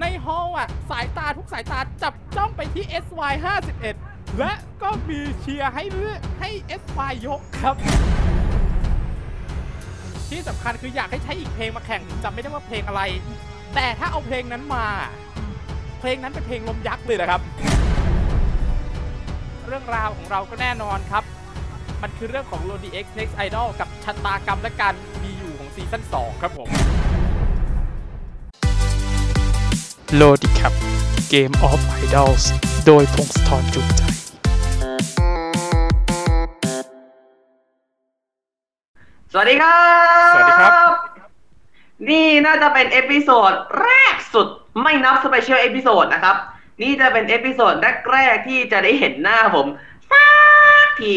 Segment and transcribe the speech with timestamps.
[0.00, 3.32] ในฮอล์อะ สายตาทุกสายตาจับจ้องไปที่ SY
[3.84, 6.50] 51 และก็มีเชียร์ให้เลือกให้
[6.82, 7.76] SY ยกครับ
[10.28, 13.02] ที่สำคัญคืออยากให้ใช้อีกเพลงมาแข่งจำไม่ได้ว่าเพลงอะไร
[13.74, 14.86] แต่ถ้าเอาเพลงนั้นมา
[16.00, 17.40] เพลงนั้นเป็นเพลงลมยักษ์เลยนะครับ
[19.66, 21.24] เรื่องราวของเราก็แน่นอนครับ
[22.02, 26.68] มันคือเรื่องของ l o d X Next Idol กับชะตากรรมและการมีอยู่ของ season 2ครับผม
[30.14, 30.74] Lodi Cap
[31.32, 32.44] Game of Idols
[32.86, 34.02] โดยพงศธรจุใจ
[39.32, 39.78] สวัสดีครั
[40.26, 40.90] บ สวัสดีครับ
[42.08, 43.52] นี่น่าจะเป็น episode
[43.82, 44.48] แรกสุด
[44.82, 46.36] ไม่นับ special episode นะครับ
[46.82, 47.74] นี่จะเป็น episode
[48.12, 49.66] แรกๆที่จะได้เห็นหน้าผม
[50.10, 50.26] สั
[50.86, 51.16] กที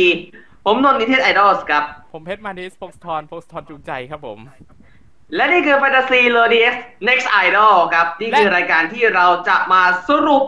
[0.65, 1.83] ผมนนท์นิเทศไอดอลส์ครับ
[2.13, 4.39] ผมเพชรมานิสพงศธรพงศธรจูงใจครับผม
[5.35, 6.75] และนี่คือ Fantasy l o d s
[7.07, 10.43] Next Idol ครับ นี่คือและรายการที่เราจะมาสรุป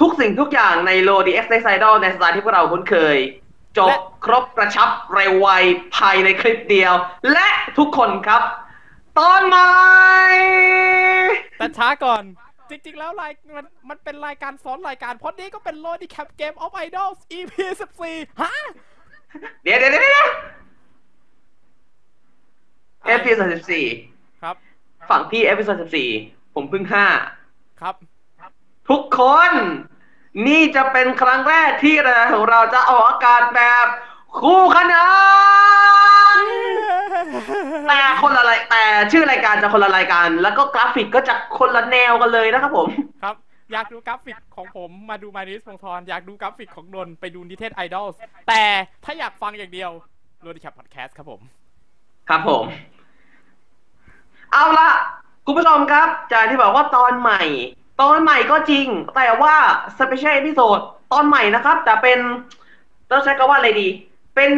[0.00, 3.16] ทุกสิ่งทุกอย่างใน l o d s Next Idol ในสไตล์ที่พวกเราคุ้นเคย
[3.78, 3.90] จบ
[4.24, 5.48] ครบกระชับเร็วไว
[5.96, 6.92] ภายในคลิปเดียว
[7.32, 8.42] และทุกคนครับ
[9.18, 9.70] ตอนใหม่
[11.58, 12.22] แต่ช้าก่อน
[12.70, 17.52] จริงๆ แล้วรายมันมันเป็นรายการซ้อนรายการเพราะนี่ก็เป็น Lodi Cap Game of Idols EP
[17.98, 18.54] 14ฮะ
[19.62, 20.28] เดี๋ยวเดี๋ยวเดี๋ยว
[23.04, 23.86] เดี๋ยว episode สิบสี่
[24.42, 24.56] ครับ
[25.10, 26.08] ฝั่งพี่ episode สิบสี่
[26.54, 27.06] ผมเพิ่งห้า
[27.80, 27.94] ครับ
[28.90, 29.52] ทุกคน
[30.46, 33.86] นี่จะเป็นครั้งแรกที่รายการของเราจะออกอากาศแบบ
[34.40, 35.06] คู่ขนา
[36.42, 36.44] น
[37.88, 42.88] แต่คนละรายแต่ชื่อรายการจะคนละรายการ แล้วก็กราฟิกก็จะคนละแนวกันเลยนะครับผม
[43.22, 43.36] ครับ
[43.72, 48.06] อยากดูกราฟิกของผมมาดูมานิสพงศธรอยากดูกราฟิกของนนท์ไปดูนิเทศไอดอล
[48.48, 48.62] แต่
[49.04, 49.90] ถ้าอยากฟังอย่างเดียว
[50.44, 51.40] Lodi Cap Podcast ครับผม
[52.28, 52.64] ครับผม
[54.54, 54.90] เอาละ
[55.46, 57.42] คุณผู้ชมครับจากที่บอกว่าตอนใหม่
[58.02, 59.54] ตอนใหม่ก็จริง แต่ว่า
[59.98, 60.78] สเปเชียล e อพิโซด
[61.12, 62.18] ตอนใหม่นะครับ แต่เป็น
[63.10, 63.88] ต้องใช้คำว่าอะไรดี
[64.34, 64.50] เป็น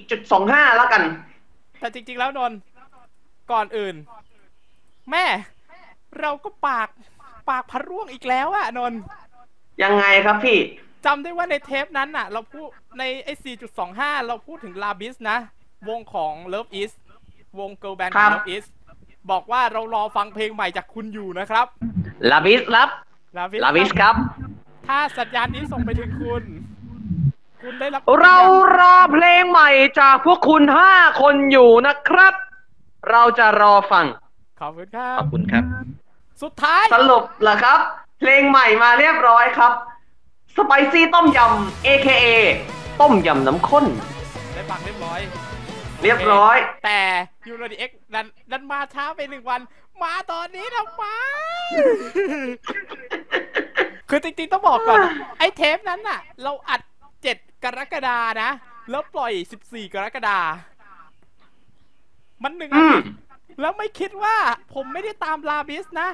[0.00, 1.02] 4.25 แล้วกัน
[1.80, 2.58] แต่จริง ๆ แล้วนนท์
[3.52, 3.96] ก่อนอื่น
[5.10, 5.24] แม่
[6.20, 6.88] เราก็ปาก
[7.50, 9.00] ปากพะร่วงอีกแล้วอะนนท์
[9.82, 10.58] ยังไงครับพี่
[11.06, 13.32] จำได้ว่าในเทปนั้นน่ะเราพูดในไอ้
[13.80, 15.38] 4.25 เราพูดถึงลาบิสนะ
[15.88, 16.92] วงของ Love Is
[17.58, 18.64] วง Girl Band ขครัองบ Love Is
[19.30, 21.66] บอกว่าเรารอฟังเพลงใหม่จากคุณอยู่นะครับ
[22.30, 22.88] ลาบิสรับ
[23.38, 24.14] ลาบิสลาบิสครับ
[24.86, 26.42] ถ้าสัญญาณนี้ส่งไปถึงคุณ
[27.62, 28.38] คุณได้รับเรา
[28.78, 32.34] รอเพลงใหม่จากพวกคุณห้าคนอยู่นะครับ
[33.10, 34.06] เราจะรอฟัง
[34.60, 35.64] ขอบคุณครัขบอบคุณครับ
[36.42, 37.78] สุดท้ายสรุปเหรอครับ
[38.20, 39.72] เพลงใหม่มาเรียบร้อยครับ
[40.56, 42.26] สไปซี่ต้มยำ AKA
[43.00, 43.84] ต้มยำน้ำข้น
[44.54, 45.20] ได้ฟังเรียบร้อย
[46.02, 47.00] เรียบร้อย แต่
[47.48, 49.60] ยูโรดีเอ็กดันดันมาช้าไปหนึ่งวัน
[50.02, 51.04] มาตอนนี้ทำไม
[54.08, 55.00] คือจริงๆต้องบอกก่อน
[55.38, 56.80] ไอ้เทปนั้นน่ะ เราอัด
[57.22, 58.50] 7กรกฎานะ
[58.90, 59.32] แล้วปล่อย
[59.64, 60.38] 14กรกฎา
[62.42, 63.10] มันหนึ่งอือามทิตย์
[63.60, 64.36] แล้วไม่คิดว่า
[64.74, 66.08] ผมไม่ได้ตามลาบิสนะ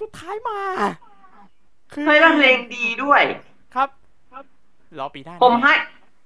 [0.00, 0.60] สุดท้ายมา
[1.92, 3.22] คือเฮ้ยแล้วเพลงดีด้วย
[3.74, 3.88] ครับ
[4.98, 5.74] รอปีหน้านะผมให้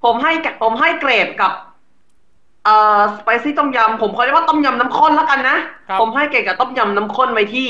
[0.05, 1.53] ผมให้กับผมให้เกรดกับ
[2.65, 5.59] เอ่อสไปซี่ต้มยำผมขอเรียกว่าต้มยำน้ำข้นแล้วกันนะ
[5.89, 7.69] ครับ ผมให้เกรดกับต้มยำน้ำข้นไว้ที่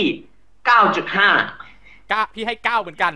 [0.65, 3.13] 9.5 ก้าพี่ให้เก้าเหมือนกัน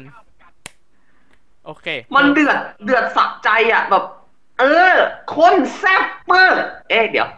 [1.64, 4.04] โอเคมันเดือดเดือดสักใจอะแบบ
[4.60, 4.94] เออ
[5.36, 6.54] คนแซ่บปึก
[6.90, 7.28] เอ๊ะเดี๋ยว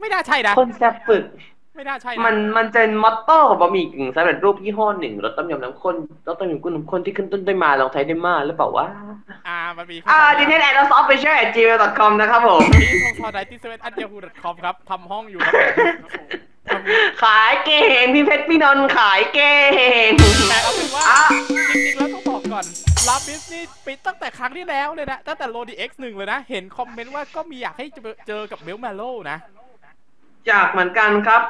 [0.00, 1.24] ไม่น่าใช่นะ คนแซ่บปึก
[1.74, 8.86] ไม่น่าใช่นะมันมันจะเป็นมอตโต้ของบะหมี่กึ่งสำเร็จรูปยี่ห้อหนึ่งรสต้มยำน้ำข้นรสต้มยำกุ้งน้ำข้นที่ขึ้นต้นด้วยมาลองใช้ได้มาหรือเปล่าวะ
[9.48, 15.54] อ่ามันมีอ่าดิเทนแอดซอฟไปแช่จีเมลคอมนะครับผมที่ทงทอไดที่เซเว่นอันเดียฮูดคอมครับทำห้องอยู่ครับ
[16.70, 16.82] ผม
[17.22, 19.54] ขายเก่งพี่เพชรพี่นนท์ขายเก่
[20.08, 20.10] ง
[20.48, 22.64] แต่เอาเป็นว่าอะจริงๆแล้วต้องบอกก่อน
[23.08, 27.86] ลาบิสนี่ปิดตั้งแต่ครั้งที่แล้วเลยนะตั้งแต่โรดีเอ็กซ์หนึ่งเลยนะ เห็นคอมเมนต์ว่าก็มีอยากให้
[28.28, 29.38] เจอกับเบลมาโลนะ
[30.48, 31.42] อยากเหมือนกันครับ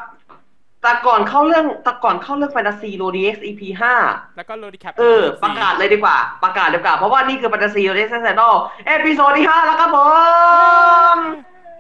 [0.83, 3.95] แต่ก่อนเข้าเรื่องแต่ก่อนเข้าเรื่องแฟนตาซีโรดีเอ็กซ์ EP ห้า
[4.37, 8.55] แล้วก็โรดีแคปเออ ประกาศเลยดีกว่า ประกาศดีกว่า เพราะว่านี่คือแฟนตาซีโรดีเอ็กซ์แซนดอล
[8.87, 9.99] episode ที่ห้าแล้วครับผ
[11.15, 11.17] ม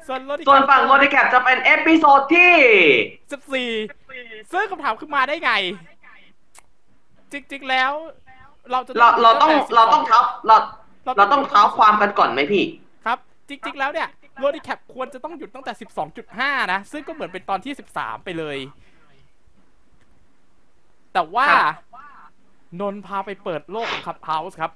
[0.07, 2.55] ส่วนโรดีส่วนฝั่ง Lodi Cap จะเป็น episode ที่
[3.33, 3.71] สิบสี่
[4.53, 5.53] ซึ่งคำถามคือมาได้ไง
[7.33, 7.93] จริง ๆ แล้ว
[8.71, 10.57] เราจะเราเราต้องตั้แต่เราต้อง12เท้าเรา
[11.17, 12.65] เราต้องเท้าความกันก่อนไหมพี่
[13.05, 13.19] ครับ
[13.49, 14.09] จริง ๆ แล้วเนี่ย
[14.41, 15.73] Lodi Cap ควรจะต้องหยุดตั้งแต่
[16.23, 18.59] 12.5 นะ ซึ่งก็เหมือนเป็นตอนที่ 13 ไปเลย
[21.13, 21.75] แต่ว่าครับ
[22.81, 24.73] นนท์พาไปเปิดโลกของ Clubhouse ครับ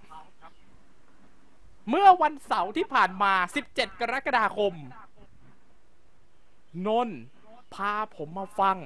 [1.90, 3.32] เมื่อวันเสาร์ที่ผ่านมา
[3.66, 4.74] 17 กรกฎาคม
[6.86, 7.20] นนท์
[7.74, 8.76] พาผมมาฟัง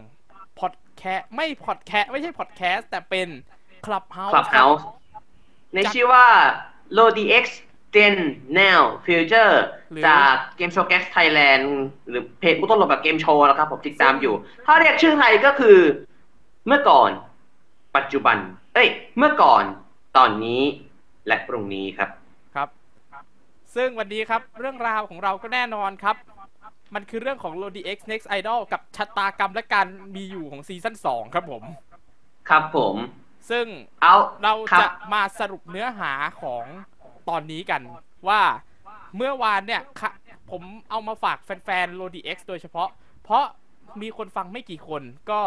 [0.59, 3.29] พอดแคสไม่พอดแคสไม่ใช่พอดแคสต์แต่เป็น
[3.87, 4.83] Clubhouse Clubhouse
[5.75, 6.27] ในชื่อว่า
[6.99, 7.68] Lodi X Gen Now
[9.07, 9.55] Future
[10.07, 11.65] จาก Game Show Gags Thailand
[12.09, 14.35] หรือเพจผู้ต้นรบแบบเกมโชว์นะครับผมติดตามอยู่
[14.67, 15.79] ถ้าเรียกชื่อไทยก็คือ
[16.67, 17.11] เมื่อก่อน
[17.97, 18.37] ปัจจุบัน
[18.75, 18.89] เอ้ย
[19.19, 19.65] เมื่อก่อน
[20.17, 20.63] ตอนนี้
[21.27, 22.11] และพรุ่งนี้ครับ
[22.55, 22.69] ครับ
[23.75, 26.17] ซึ่งวันนี้ครับเรื่องราวของเราก็แน่นอนครับ
[26.95, 31.63] มันคือเรื่องของ Lodi X Next Idol กับชะตากรรมและการมีอยู่ของซีซั่น2ครับผม
[32.49, 32.97] ครับผม
[33.51, 33.67] ซึ่ง
[34.03, 36.13] เอาเราคบจะมาสรุปเนื้อหา
[36.43, 36.65] ของ
[37.29, 37.83] ตอนนี้กัน
[38.29, 38.41] ว่า
[39.17, 40.11] เมื่อวานเนี่ยค่ะ
[40.51, 42.89] ผมเอามาฝากแฟนๆ Lodi X โดยเฉพาะ
[43.25, 43.45] เพราะ
[44.03, 45.41] มีคนฟังไม่กี่คนก็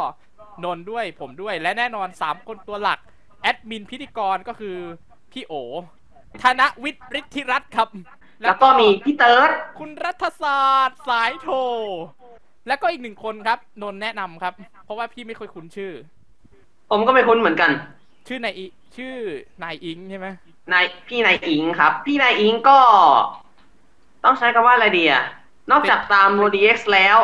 [0.63, 2.99] นนท์ด้วยผมด้วยและแน่นอน 3 คนตัวหลัก
[3.41, 4.77] แอดมินพิธีกรก็คือ
[5.31, 5.53] พี่โอ
[6.41, 7.89] ธนวิทย์ฤทธิรัตน์ครับ
[8.41, 9.49] แล้วก็มีพี่เติร์ด
[9.79, 11.49] คุณรัฐศาสตร์สายโท
[12.67, 14.53] แล้วก็อีกหนึ่งคนครับ นนท์แนะนำครับ
[14.85, 15.93] เพราะว่าพี่ไม่ค่อยคุ้นชื่อ
[16.91, 17.71] ผมก็ไม่คุ้นเหมือนกัน
[18.27, 19.15] ชื่อนายอิชื่อ
[19.63, 20.27] นายอิงใช่ไหม
[20.73, 22.79] นายพี่นายอิงครับ พี่นายอิงก็
[24.23, 25.23] ต้องใช้คำว่าอะไรดีอะ
[25.71, 27.17] นอกจากตาม o d x แล้ว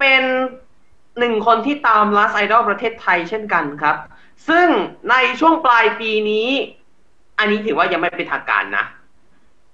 [0.00, 0.22] เป็น
[1.18, 3.96] หนึ่งคนที่ตาม Last Idol ประเทศไทยเช่นกันครับ
[4.48, 4.68] ซึ่ง
[5.10, 6.48] ในช่วงปลายปีนี้
[7.38, 8.84] อันนี้ถือว่ายังไม่เป็นทางการนะ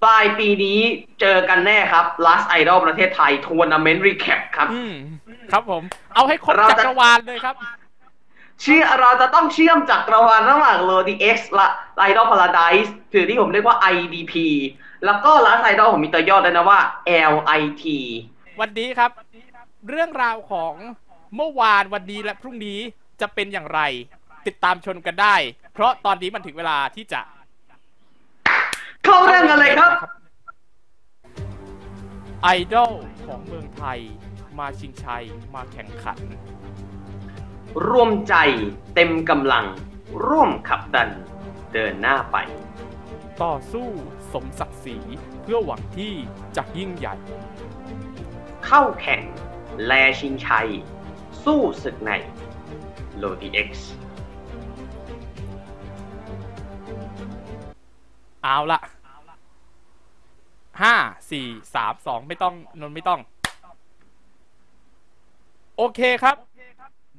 [0.03, 0.79] ปลายปีนี้
[1.21, 4.93] เจอกันแน่ครับ Last Idol ประเทศไทยทัวร์นาเมนต์รีแคปครับอืม
[5.51, 5.83] ครับผม
[6.15, 7.55] เอาให้ครบเราจะจักรวาลเลยครับ
[8.61, 11.67] เชื่อเราจะต้องเชื่อมจักรวาลระหว่าง Lodi X และ
[12.09, 14.33] Idol Paradise หรือที่ผมเรียกว่า IDP
[15.05, 16.79] แล้วก็ Last Idol ผมมีตัวย่อด้วยนะว่า
[17.33, 17.83] LIT
[18.59, 19.11] วันนี้ครับ
[19.89, 20.73] เรื่องราวของ
[21.35, 22.79] เมื่อวานวันนี้และพรุ่งนี้
[23.21, 23.81] จะเป็นอย่างไร
[24.47, 25.35] ติดตามชมกันได้
[25.73, 27.21] เพราะตอนนี้มันถึงเวลาที่จะ
[29.03, 29.91] เข้าเรื่องกันเลยครับ
[32.43, 32.91] ไอดอล
[33.25, 33.99] ของเมืองไทย
[34.59, 35.23] มาชิงชัย
[35.55, 36.19] มาแข่งขัน
[37.87, 38.35] ร่วมใจ
[38.95, 39.65] เต็มกำลัง
[40.27, 41.09] ร่วมขับดัน
[41.73, 42.37] เดินหน้าไป
[43.41, 43.87] ต่อสู้
[44.33, 44.97] สมศักดิ์ศรี
[45.41, 46.13] เพื่อหวังที่
[46.57, 47.15] จะยิ่งใหญ่
[48.65, 49.21] เข้าแข่ง
[49.85, 50.69] แลชิงชัย
[51.43, 52.11] สู้ศึกใน
[53.21, 53.69] Lodi X
[58.43, 58.79] เอาละ
[60.81, 60.95] ห้า
[61.31, 63.19] สี่สามสองไม่ต้องนนท์ไม่ต้อง
[65.77, 66.35] โอเคครับ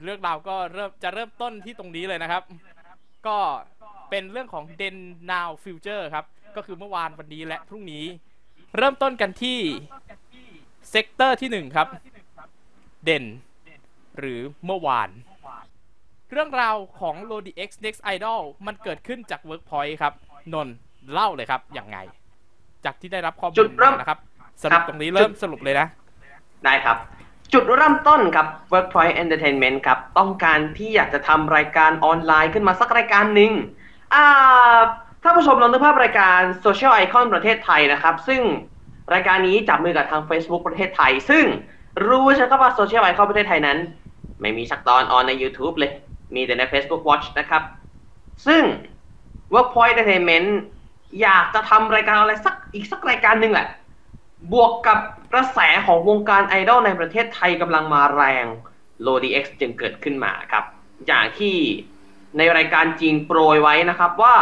[0.04, 2.42] เรื่องราวก็เริ่มจะเริ่มต้นที่ตรงนี้เลยนะครับ
[3.26, 3.38] ก็
[4.10, 4.96] เป็นเรื่องของ Then
[5.30, 6.24] Now Future ครับ
[6.56, 8.04] ก็คือเมื่อวานวันนี้และพรุ่งนี้
[8.76, 9.58] เริ่มต้นกันที่
[10.90, 11.88] sector ที่หนึ่งครับ
[13.04, 13.24] Then
[14.18, 15.10] หรือเมื่อวาน
[16.32, 20.12] เรื่องราวของ Lodi X Next Idol มันเกิดขึ้นจาก Workpoint ครับ
[20.52, 20.76] นนท์
[21.12, 21.98] เล่าเลยครับอย่างไง
[22.84, 24.18] จากที่ได้รับข้อมูจุลดเริ่มมานะครับ
[24.62, 25.86] สครัรุปบตรงนี้จุดเริ่มสรุปเลยนะ
[26.64, 26.96] ได้ครับ
[27.52, 33.52] จุดเริ่มต้นครับ Workpoint Entertainment ครับ ต้องการที่อยากจะทำรายการออนไลน์ขึ้นมาสักรายการหนึ่ง
[34.14, 34.78] อ่า
[35.22, 38.42] ถ้าผู้ชมลองนึกภาพรายการ Social Icon ประเทศไทยนะครับ ซึ่ง
[39.14, 41.44] รายการนี้จับมือกับทาง Facebook ประเทศไทย ซึ่ง
[42.08, 43.78] รู้ใช่ไหมว่า Social Icon ประเทศไทยนั้น
[44.40, 45.92] ไม่มีสักตอนออนใน YouTube เลย
[46.34, 47.62] มีแต่ใน Facebook Watch นะครับ
[48.46, 48.62] ซึ่ง
[49.54, 50.48] Workpoint Entertainment
[51.22, 53.68] อยากจะทำรายการอะไรสักอีกสักรายการหนึ่งแหละ
[54.52, 54.98] บวกกับ
[55.32, 58.46] กระแสของวงการไอดอลในประเทศไทยกำลังมาแรง
[59.06, 60.64] Lodi X จึงเกิดขึ้นมาครับ
[61.06, 61.56] อย่างที่
[62.38, 64.36] ในรายการจริงโปรยไว้นะครับว่า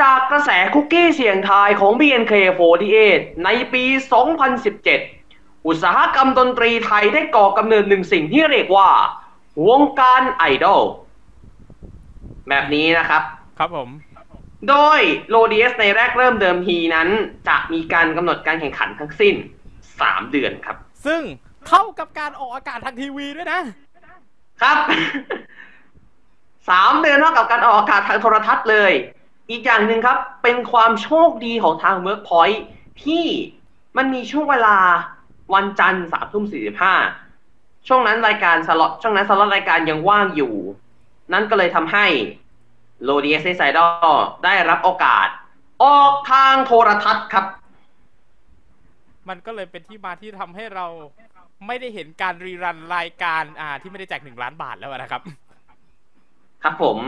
[0.00, 3.84] จากกระแสคุกกี้เสียงทายของ BNK48 ในปี
[4.96, 8.90] 2017 อุตสาหกรรมดนตรีไทยได้ก่อกำเนิดหนึ่งสิ่งที่เรียกว่า
[9.68, 10.82] วงการไอดอล
[12.48, 13.22] แบบนี้นะครับ
[13.58, 13.88] ครับผม
[14.68, 17.08] โดย Lodi X ในแรกเริ่มเดิมทีนั้น
[17.48, 19.34] จะมีการกำหนดการแข่งขันทั้งสิ้น
[19.84, 21.20] 3 เดือนครับ ซึ่ง
[21.66, 23.60] เท่ากับการออกอากาศทางทีวีด้วยนะ
[24.62, 24.76] ครับ
[26.70, 28.92] สามเดือนเท่ากับการออกอากาศทางโทรทัศน์เลย
[29.50, 32.58] อีกอย่างหนึ่งครับ เป็นความโชคดีของทาง Workpoint
[33.04, 33.24] ที่
[33.96, 34.76] มันมีช่วงเวลา
[35.54, 36.94] วันจันทร์สามทุ่มสี่สิบห้า
[37.88, 40.54] ช่วงนั้นรายการสล็อตช่วงนั้นสล็อตรายการยังว่างอยู่
[41.32, 42.06] นั่นก็เลยทำให้
[43.04, 43.86] Lodi X Idol
[44.44, 45.28] ได้รับโอกาส
[45.84, 47.44] ออกทางโทรทัศน์ครับ
[49.28, 50.86] มันก็เลยเป็นที่มาที่ทำให้เรา
[51.66, 55.22] ไม่ได้เห็นการ rerun รายการอ่า ที่ไม่ได้แจกหนึ่งล้านบาทแล้วนะครับ
[56.62, 56.98] ครับผม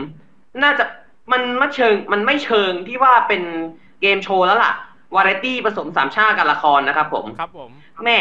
[0.63, 0.85] น่าจะ
[1.31, 3.41] มันไม่เชิง มันไม่เชิงที่ว่าเป็น
[4.01, 4.73] เกมโชว์แล้วล่ะ
[5.15, 7.71] วาไรตี้ผสมสามชาติการละครนะครับ ผมครับผม
[8.05, 8.19] แม่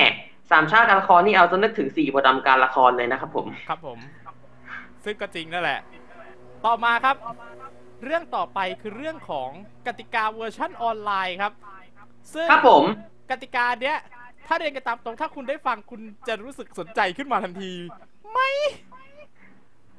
[0.50, 3.98] สามชาติการละครนี่เอาจนนึกถึงสี่โพธิ์ดำการละครเลยนะครับผม ครับผม
[5.04, 5.80] ซึ่งก็จริงนั่นแหละ
[6.66, 7.16] ต่อมาครับ
[8.04, 9.50] เรื่องต่อไปคือเรื่องของ
[9.86, 11.52] กติกาเวอร์ชั่นออนไลน์ครับ
[12.34, 12.84] ซึ่งครับผม
[13.30, 13.98] กติกาเนี้ย
[14.46, 17.72] ถ้าเรียนกันตามตรงถ้าคุณได้ฟังคุณจะรู้สึกสนใจขึ้นมาทันที
[18.32, 18.50] ไม่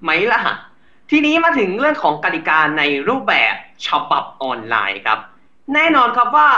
[0.02, 0.42] ไหมล่ะ
[1.10, 3.56] ทีนี้มาถึงเรื่องของกติกาในรูปแบบ
[3.88, 5.20] ฉบับออนไลน์ครับ
[5.74, 6.50] แน่นอนครับว่า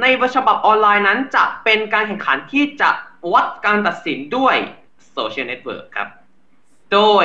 [0.00, 2.90] ในฉบับออนไลน์นั้นจะเป็นการแข่งขันที่จะ
[3.32, 4.56] วัดการตัดสินด้วย
[5.12, 6.08] social network ครับ
[6.92, 7.24] โดย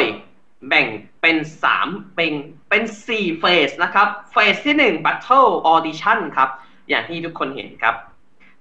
[0.67, 0.87] แบ่ง
[1.21, 1.37] เป็น
[1.75, 2.33] 3 เป็น
[2.69, 6.49] เป็น 4 phase นะครับ phase ที่ 1 Battle Audition ครับ
[6.89, 7.95] อย่างที่ทุกคนเห็นครับ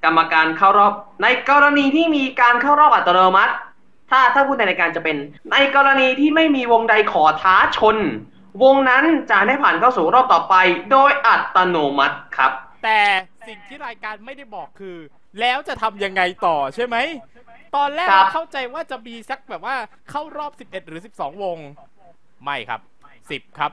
[0.05, 3.55] กรรมการเข้ารอบ ในกรณีที่มีการเข้ารอบอัตโนมัติ
[4.11, 5.17] ถ้าถ้าพูดในรายการจะเป็น
[5.53, 7.97] ในกรณีที่ไม่มีวงใดขอท้าชน
[8.63, 10.55] วงนั้นจะได้ผ่านเข้าสู่รอบต่อไป
[10.91, 12.53] โดยอัตโนมัติครับ
[12.85, 13.01] แต่
[13.49, 14.97] สิ่งที่รายการไม่ได้บอกคือ
[15.41, 16.97] แล้วจะทำยังไงต่อใช่ไหม
[17.77, 19.77] ตอนแรกครับเราเข้าใจว่าจะมีสักแบบว่า
[20.11, 21.59] เข้ารอบ 11 หรือ 12 วง
[22.45, 22.81] ไม่ครับ
[23.19, 23.71] 10ครับ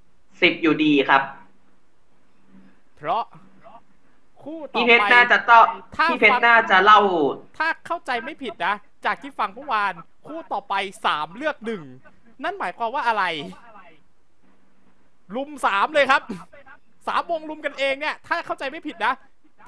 [0.00, 1.22] 10อยู่ดีครับ
[2.96, 3.24] เพราะ
[4.42, 7.00] คู่ต่อพี่เพชรไปน่าจะต้องถ้าพี่เพชฟัรงน่าจะเล่า
[7.58, 8.74] ถ้าเข้าใจไม่ผิดนะ
[9.04, 9.92] จากที่ฟังเมื่อวาน
[10.26, 10.74] คู่ต่อไป
[11.08, 11.82] 3เลือกหนึ่ง
[12.44, 13.24] นั่นหมายความว่าอะไร
[15.36, 16.22] ลุมสามเลยครับ
[17.08, 19.14] สามวงลุมกันเองเนี่ย ถ้าเข้าใจไม่ผิดนะ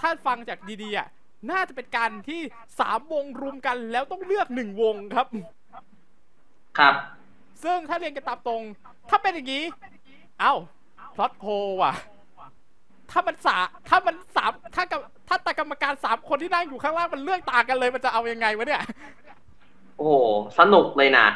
[0.01, 1.07] ถ้าฟังจากดีๆอะ
[1.51, 2.41] น่าจะเป็นการที่
[2.79, 5.27] สามวงรุมกันแล้วต้องเลือกหนึ่งวงครับ
[6.79, 6.95] ครับ
[7.65, 8.63] ซึ่งถ้าเรียนกันตามตรง
[9.11, 9.65] ถ้าเป็นอย่างนี้
[10.41, 10.55] เอ้า
[11.15, 11.47] พลอตโฮ
[11.83, 11.93] ว่ะ
[13.11, 13.57] ถ้ามันสา
[13.89, 18.83] ถ้ามันสามถ้ากับถ้าตากรรมการสามคนที่นั่งอยู่ข้างล่างมันเลือกต่างกันเลย มันจะเอายังไงวะเนี่ย
[19.97, 20.15] โอ้โห
[20.59, 21.27] สนุกเลยนะ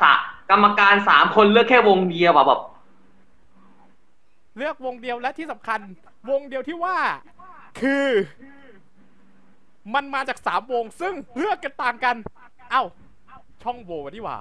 [0.00, 0.12] สะ
[0.50, 2.60] กรรมการสามคนเลือกแค่วงเดียวอะแบบ
[4.56, 5.80] เลือกวงเดียวและที่สำคัญ
[6.30, 6.96] วงเดียวที่ว่า
[7.80, 8.08] คือ
[9.94, 12.16] มันมาจากสามวงซึ่งเลือกกันต่างกัน
[12.70, 12.82] เอ้า
[13.62, 14.38] ช่องโหว่นี่หว่า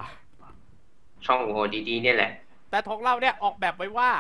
[1.26, 1.58] ช่องโห
[1.90, 2.32] ดีๆเนี่ยแหละ
[2.70, 4.12] แต่ของเราเนี่ยออกแบบไว้ว่า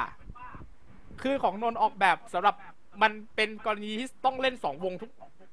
[1.22, 2.56] คือของนนท์ออกแบบสำหรับ
[3.02, 5.12] มันเป็นกรณีที่ต้องเล่นสองวงทุก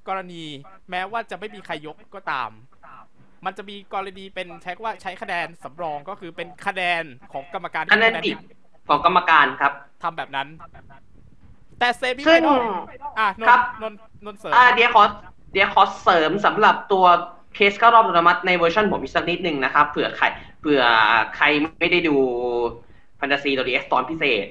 [0.09, 0.45] กรณี
[0.90, 2.50] แม้ว่าจะไม่มีใครยกก็ตาม
[3.45, 8.38] มันจะมีกรณีเป็นใช้ว่าใช้คะแนนสำรองก็คือเป็นคะแนนของกรรมการที่คะแนนดิบ
[8.88, 10.49] ของกรรมการครับทำแบบนั้น
[11.78, 12.62] แต่เซมิซึ่ไฟงนอล
[13.19, 15.02] อะนนครับทนนท์นนท์เสริมอ่าเดี๋ยวขอ
[15.52, 17.07] เดี๋ยวขอเสริมสำหรับตัว
[17.54, 20.26] เคสเข้ารอบอัตโนมัติในเวอร์ชันผมอีกสักนิดหนึ่งนะครับเผื่อใคร
[20.61, 20.83] เผื่อ
[21.37, 21.45] ใคร
[21.78, 22.16] ไม่ได้ดู
[23.17, 24.47] Fantasy Lodi X ตอนพิเศษ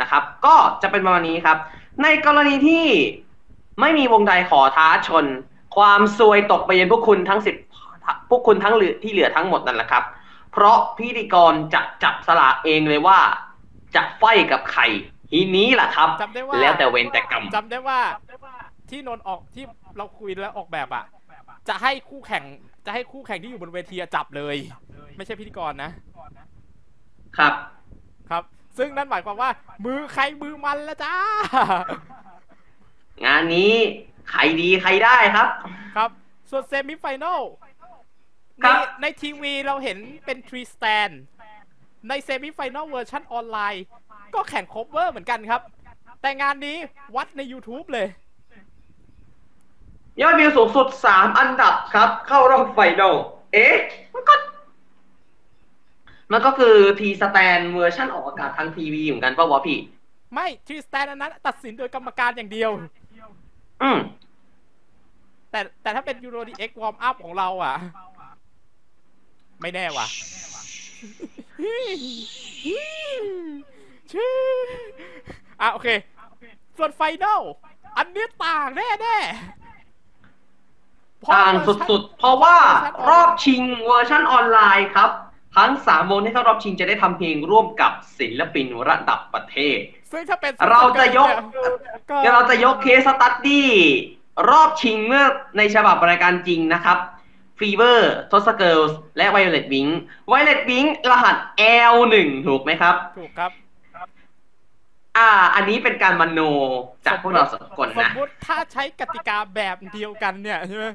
[0.00, 1.58] นะครับ ก็จะเป็นประมาณนี้ครับ
[2.02, 2.86] ในกรณีที่
[3.80, 5.24] ไม่มีวงใดขอท้าชน
[5.76, 7.56] ความซวยตกไปยังพวกคุณทั้งสิบ
[8.30, 10.04] พวกคุณทั้งเหลือที่เหลือทั้งหมดนั่นแหละครับ
[10.52, 13.18] เพราะพิธีกรจะจับสลากเองเลยว่า
[13.94, 14.82] จะไฟกับใคร
[15.30, 18.00] ทีนี้แหละครับจำได้ว่าแล้วแต่เวรแต่กรรมจำได้ว่า
[18.90, 19.64] ที่นนท์ออกที่
[19.96, 21.04] เราคุยแล้วออกแบบอะ
[21.68, 22.44] จะให้คู่แข่ง
[22.86, 24.56] จะให้คู่แข่งที่อยู่บนเวทีอะจับเลย
[25.16, 25.90] ไม่ใช่พิธีกรนะ
[27.38, 27.54] ครับ
[28.30, 28.42] ครับ
[28.78, 29.50] ซึ่งนั่นหมายความว่า
[29.84, 31.14] มือใครมือมันแล้วจ้า
[33.24, 33.74] งานนี้
[34.30, 35.48] ใครดีใครได้ครับ
[35.96, 36.10] ครับ
[36.50, 37.40] ส่วนเซมิไฟแนล
[38.62, 41.10] คในรับในทีวีเราเห็นเป็น three stand
[42.08, 43.84] ใน semi-final เวอร์ชันออนไลน์
[44.34, 45.62] ก็แข่ง cover เหมือนกันครับ
[46.20, 46.76] แต่งานนี้
[47.16, 48.08] วัดใน YouTube เลย
[50.20, 53.14] ยอดวิวสูงสุด3อันดับครับ เข้ารอบ final
[53.52, 53.76] เอ๊ะ
[54.14, 54.34] มันก็
[56.32, 59.78] มันก็คือ three stand เวอร์ชันออกอากาศทางทีวีเหมือนกันป่าวะพี่
[60.34, 62.70] ไม่ three stand อันนั้น ตัดสินโดยกรรมการอย่างเดียว
[63.82, 63.98] อืม
[65.50, 67.76] แต่แต่ถ้าเป็นยู Lodi X warm up ของเราอะ
[69.60, 70.06] ไม่แน่ว่ะ
[74.12, 74.36] ชื่อ
[75.60, 75.88] อะโอเค
[76.78, 77.42] ส่วน final
[77.96, 79.65] อันนี้ต่างแน่แน่ๆเพระ
[81.34, 85.10] ต่างเวอร์ชันสุดๆ เพราะว่าเวอร์ชันออนไลน์รอบชิงเวอร์ชันออนไลน์ครับ
[85.56, 89.78] ทั้งสามวงที่เข้ารอบชิงจะได้ทำเพลงร่วมกับศิลปินระดับประเทศ
[90.12, 91.28] ซึ่งถ้าเป็นเราจะยก
[92.10, 93.68] ก็เดี๋ยวเราจะยก case study
[94.50, 95.24] รอบชิงเมื่อ
[95.58, 96.98] ในฉบับรายการจริงนะครับ
[97.58, 98.80] ฟีเ e อร์ทศเกิล
[99.16, 99.86] และไวโอเลตวิง
[100.28, 101.36] ไวโอเลตวิงรหัส
[101.94, 102.14] L1
[102.46, 103.50] ถูกไหมครับ ถูกครับ
[105.16, 106.40] อ่า อันนี้เป็นการมโน
[107.06, 110.86] จากพวกเราสองคนสมมตินะถ้าใช้กติกาแบบเดียวกันเนี่ยใช่ไหม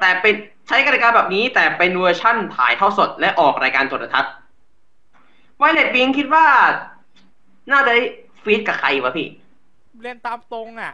[0.00, 0.34] แต่เป็น
[0.68, 4.32] ใช้กติกาแบบนี้แต่เป็นเวอร์ชั่นถ่ายทอดสดและออกรายการโทรทัศน์
[5.58, 6.46] Violet Wink คิดว่า
[7.70, 8.02] น่าจะได้
[8.42, 9.28] feat กับใครวะพี่
[10.00, 10.92] เรียนตามตรงอะ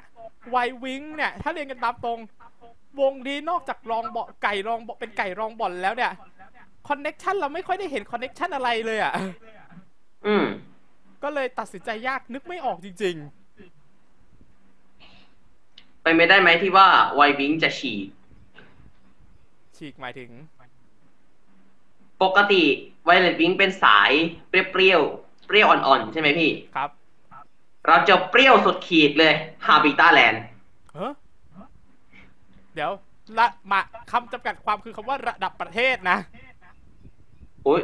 [0.51, 2.19] ไววิงเนี่ย ถ้าเรียนกันตามตรง
[3.01, 6.13] วงนี้นอกจากรองเบาะไก่รองเบาะเป็นไก่รองบ่อนแล้วเนี่ย
[6.89, 9.13] connection เราไม่ค่อยได้เห็น connection อะไรเลยอะ
[10.27, 10.45] อืม
[11.23, 13.17] ก็เลยตัดสินใจยากนึกไม่ออกจริง
[16.03, 20.31] เป็นไปได้ไหมที่ว่าไววิงจะฉีกๆฉีกหมายถึง
[22.23, 22.63] ปกติ
[23.05, 24.11] ไวเลตวิงเป็นสาย
[24.49, 26.91] เปรี้ยวๆ เปรี้ยวอ่อนๆ ใช่ไหมพี่ ครับ
[27.87, 29.33] เราจะเปรี้ยวสุดขีดเลย
[29.67, 30.43] ฮาบิต้าแลนด์
[30.95, 31.09] เฮ้
[32.75, 32.91] เดี๋ยว
[33.39, 36.19] ละมาคำจำกัดความคือคำว่าระดับประเทศนะ
[37.67, 37.83] อุ้ย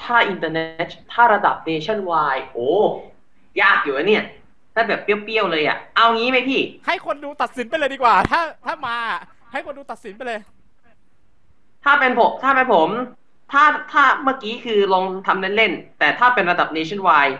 [0.00, 2.70] ถ้าอินเทอร์เน็ตถ้าระดับ nationwide โอ้
[3.62, 4.24] ยากอยู่นะเนี่ย
[4.74, 8.96] ถ้าแบบเปรี้ยวๆเลยอะ เอางี้ไหมพี่ ให้คนดูตัดสินไปเลยดีกว่า ถ้าถ้ามา
[9.52, 10.40] ให้คนดูตัดสินไปเลย
[11.84, 12.88] ถ้าเป็นผม ถ้าเป็นผม
[13.52, 17.34] ถ้าถ้าเมื่อกี้คือลองทำเล่นๆ แต่ถ้าเป็นระดับ nationwide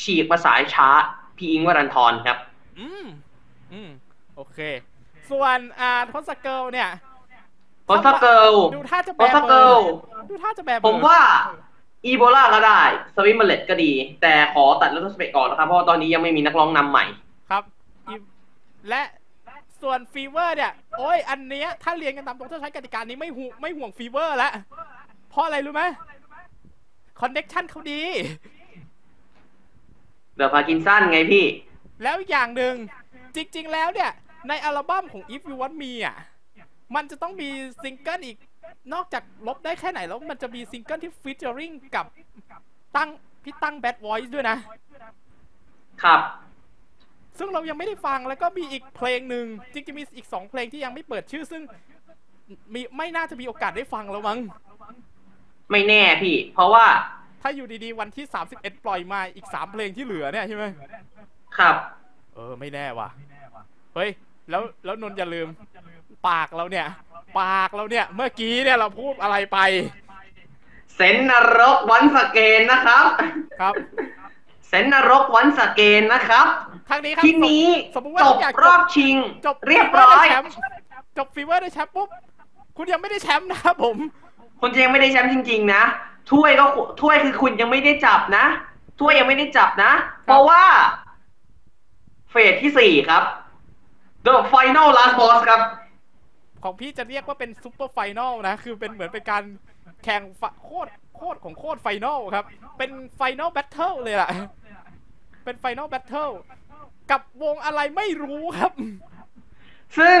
[0.00, 0.88] ฉีกภาษาช้า
[1.36, 2.38] พี่อิงวรันทรครับ
[2.78, 3.04] อืม
[3.72, 3.90] อืม
[4.36, 4.58] โอเค
[5.30, 6.90] ส่วนอ่าทศเกิลเนี่ย
[7.88, 9.78] พอสเกิลดูท่าจะพอแบสมืเกิล
[10.30, 11.18] ดูท่าจะแบบผมว่า
[12.06, 12.80] อีโบลาก็ได้
[13.14, 13.92] สวิมเมเลตก็ดี
[14.22, 17.04] แต่ขอตัดเรื่องสเปกก่อนนะครับ เพราะว่าตอนนี้ยังไม่มีนักร้องนำใหม่
[17.50, 17.62] ครับ
[18.08, 18.14] อี
[18.88, 19.02] และ
[19.82, 24.52] ส่วน Fever เนี่ย โอ้ยอันเนี้ยถ้าเรียนกันตามตรงถ้าใช้กติกานี้ไม่ห่วงไม่ห่วง Fever แล้ว
[25.30, 25.82] เพราะอะไรรู้ไหม
[27.20, 28.02] connection เขาดี
[30.36, 31.44] The Parkinson ไงพี่
[32.02, 32.74] แล้วอย่างหนึ่ง
[33.34, 34.10] จริง ๆ แล้วเนี่ย
[34.48, 36.16] ในอัลบั้มของ If You Want Me อะ
[36.94, 37.48] มันจะต้องมี
[37.82, 38.36] ซิงเกิลอีก
[38.92, 42.06] นอกจากลบได้แค่ไหนแล้วมันจะมีซิงเกิลที่ featuring กับ
[42.96, 43.08] ตั้ง
[43.42, 44.56] พี่ตั้ง Bad Voice ด้วยนะ
[46.02, 46.20] ครับ
[47.38, 51.62] ซึ่งเรายังไม่ได้ฟังแล้วก็มีอีกเพลงหนึ่งจริงๆมีอีกสองเพลงที่ยังไม่เปิดชื่อซึ่ง
[52.74, 54.38] มีไม่น่าจะมีโอกาสได้ฟังแล้วมั้ง
[55.70, 56.86] ไม่แน่พี่ เพราะว่า
[57.42, 60.64] ถ้าอยู่ดีๆ วันที่31ปล่อยมาอีก3เพลงที่เหลือเนี่ยใช่ไหม
[61.58, 61.76] ครับ
[62.34, 63.08] เออไม่แน่ว่ะ
[63.94, 64.10] เฮ้ย
[64.50, 65.48] แล้วแล้วนนท์อย่าลืม
[66.28, 66.86] ปากเราเนี่ย
[67.40, 69.58] ปากเราเนี่ย เมื่อกี้เนี่ยเราพูดอะไรไป
[70.94, 73.06] เซนนรก once again นะครับ
[73.60, 73.74] ครับ
[74.68, 76.46] เซนนรก once again นะครับ
[76.88, 79.16] ทางนี้ครับทีนี้สมมุติว่าจบอยากรอบชิง
[79.46, 80.52] จบเรียบร้อย FEVER ได้แชมป์
[81.18, 82.08] จบ FEVER ได้แชมป์ปุ๊บ
[82.76, 83.96] คุณยังไม่ได้แชมป์นะครับผม
[84.60, 85.82] คุณยังไม่ได้แชมป์จริง ๆ นะ
[86.32, 86.64] ถ้วยก็
[87.00, 88.44] ถ้วยคือคุณยังไม่ได้จับนะ
[89.00, 89.92] ถ้วยยังไม่ได้จับนะ
[90.24, 90.62] เพราะว่า
[92.30, 93.22] phase ที่สี่ครับ
[94.26, 95.60] The Final Last Boss ครับ
[96.64, 99.42] ของพี่จะเรียกว่าเป็น super final นะ คือเป็นเหมือนเป็นการ
[100.04, 102.46] แข่งฟะโคตรโคตรของโคตร final ครับ
[102.78, 104.30] เป็น final battle เลยล่ะ
[105.44, 106.30] เป็น final battle
[107.10, 108.72] กับวงอะไรไม่รู้ครับ
[109.98, 110.18] ซึ่ง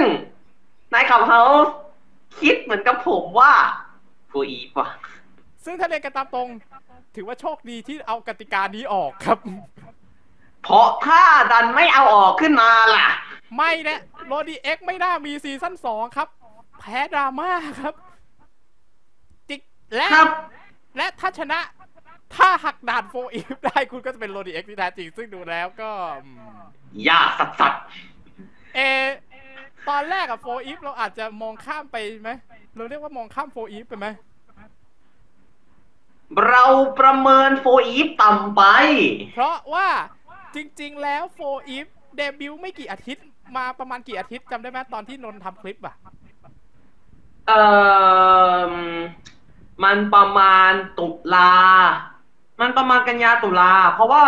[0.92, 1.72] นายขับเฮาส์
[2.40, 3.52] คิดเหมือนกับผมว่า
[4.28, 4.88] 4EVE ว่ะ
[5.64, 6.48] ซึ่งถ้าเรียนกันตามตรง
[7.14, 9.38] ถือว่าโชคดีที่เอากติกานี้ออกครับ
[10.62, 13.06] เพราะถ้าดันไม่เอาออกขึ้นมาล่ะ
[13.56, 16.28] ไม่นะ LODI X ไม่น่ามีซีซั่นสองครับ
[16.80, 17.94] แพ้ดราม่าครับ
[19.48, 19.60] จิก
[19.94, 20.28] และครับ
[20.96, 21.60] และถ้าชนะ
[22.36, 25.90] ถ้าหักด่าน4EVE ได้คุณก็จะเป็น LODI X ที่แท้จริง ซึ่งดูแล้วก็
[26.24, 26.40] อืม
[27.08, 27.74] ยากสัสสัส
[28.76, 29.04] เออ
[29.88, 32.30] ตอนแรกอะ4EVE เราอาจจะมองข้ามไปไหม
[32.76, 34.06] เราเรียกว่ามองข้าม4EVE ไปไหม
[36.48, 36.64] เรา
[36.98, 38.62] ประเมิน4EVE ต่ำไป
[39.34, 39.88] เพราะว่า
[40.54, 43.24] จริง ๆ แล้วโฟอีฟเดบิวต์ไม่กี่อาทิตย์
[43.56, 45.94] มาประมาณกี่อาทิตย์จำได้ไหมตอนที่นนท์ทำคลิปอะ
[47.46, 47.62] เอ่
[48.70, 48.72] อ
[49.84, 51.52] มันประมาณตุลา
[52.60, 54.22] มันประมาณกันยาตุลา เพราะว่า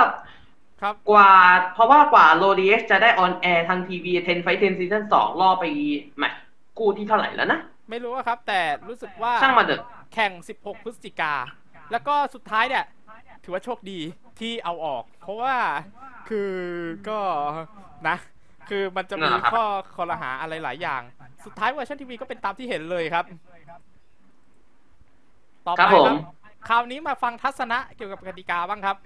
[0.83, 1.33] ครับกว่า
[1.75, 5.65] เพราะว่ากว่าโ o ดีเอจะได้ on air ทางทีวี10 Fight 10ซีซั่น2รอไป
[6.17, 6.25] แหม
[6.79, 7.61] กู้ที่เท่าไหร่แล้วนะ
[7.91, 9.83] ไม่รู้อะครับ แต่รู้สึกว่าช่างมาเถอะ
[10.15, 11.35] แข่ง 16 พฤศจิกา
[11.93, 12.85] แล้วก็สุดท้ายเนี่ย
[13.45, 14.01] ถือว่าโชคดี
[14.41, 15.57] ที่เอาออก เพราะว่า
[16.29, 16.53] คือ
[17.09, 17.19] ก็
[18.09, 18.17] นะ
[18.69, 19.65] คือมันจะมีนั่นแหละครับข้อ
[19.97, 21.03] คอรหาอะไรหลายอย่าง
[21.45, 23.25] สุดท้ายเวอร์ชันทีวีก็เป็นตามที่เห็นเลยครับ
[25.67, 26.19] ต่อไปครับคผรัมบ
[26.69, 28.97] คราวนี้มาฟังทัศนะเกี่ยวกับกติกาบ้างครับ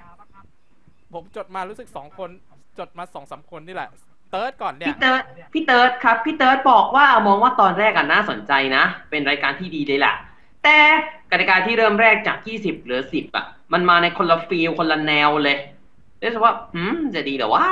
[1.14, 2.30] ผมจดมารู้สึกสองคน
[2.78, 3.88] จดมาสองสามคนนี่แหละ
[4.30, 10.14] เติร์ดก่อนเนี่ยพี่เติร์ดพี่เติร์ดครับพี่เติร์ดบอกว่ามองว่าตอนแรกอะน่าสนใจนะ เป็นรายการที่ดีเลยแหละ
[10.64, 10.78] แต่
[11.30, 15.58] กติกาที่เริ่มแรกจาก 20 เหลือ 10 อะ มันมาในคนละ feel คนละแนวเลย
[16.20, 17.64] เรียกว่าหืมจะดีเหรอวะ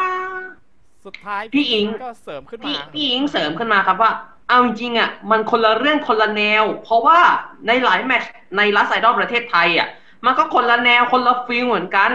[1.08, 4.10] สุดท้ายพี่อิงก็เสริมขึ้นพี่มาพี่อิงเสริมขึ้นมาครับว่า
[4.48, 7.18] เอาจริงๆอะมันคนละเรื่องคนละแนว เพราะว่า
[7.66, 9.88] ในหลายแมตช์ใน Last Idol ประเทศไทยอะ
[10.26, 12.12] มันก็คนละแนวคนละ feel เหมือนกัน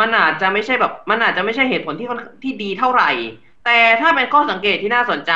[0.00, 3.10] มันอาจจะไม่ใช่แบบ มันอาจจะไม่ใช่เหตุผลที่ค่อนที่ดีเท่าไหร่
[3.64, 5.32] แต่ถ้าเป็นข้อสังเกตที่น่าสนใจ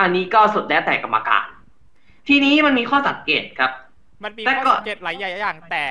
[0.00, 1.46] อันนี้ก็สุดแล้วแต่กรรมการ
[2.28, 3.70] ทีนี้มันมีข้อสังเกตครับ
[4.24, 5.84] มันมีแต่ข้อก็สังเกตหลายอย่างแต่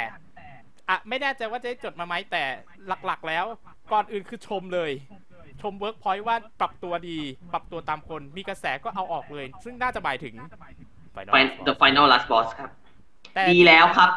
[0.90, 2.44] อะไม่แน่ใจว่าจะได้จดมาไหมแต่
[3.06, 3.46] หลักๆ แล้ว
[3.92, 4.92] ก่อนอื่นคือชมเลย
[5.62, 7.18] ชมเวิร์กพอยต์ว่าปรับตัวดี
[7.54, 10.34] ปรับตัวตามคน มีกระแสก็เอาออกเลย ซึ่งน่าจะหมายถึง
[11.16, 12.70] Final Fin- The Final Last Boss ครับ
[13.34, 14.10] แต่ดีแล้วครับ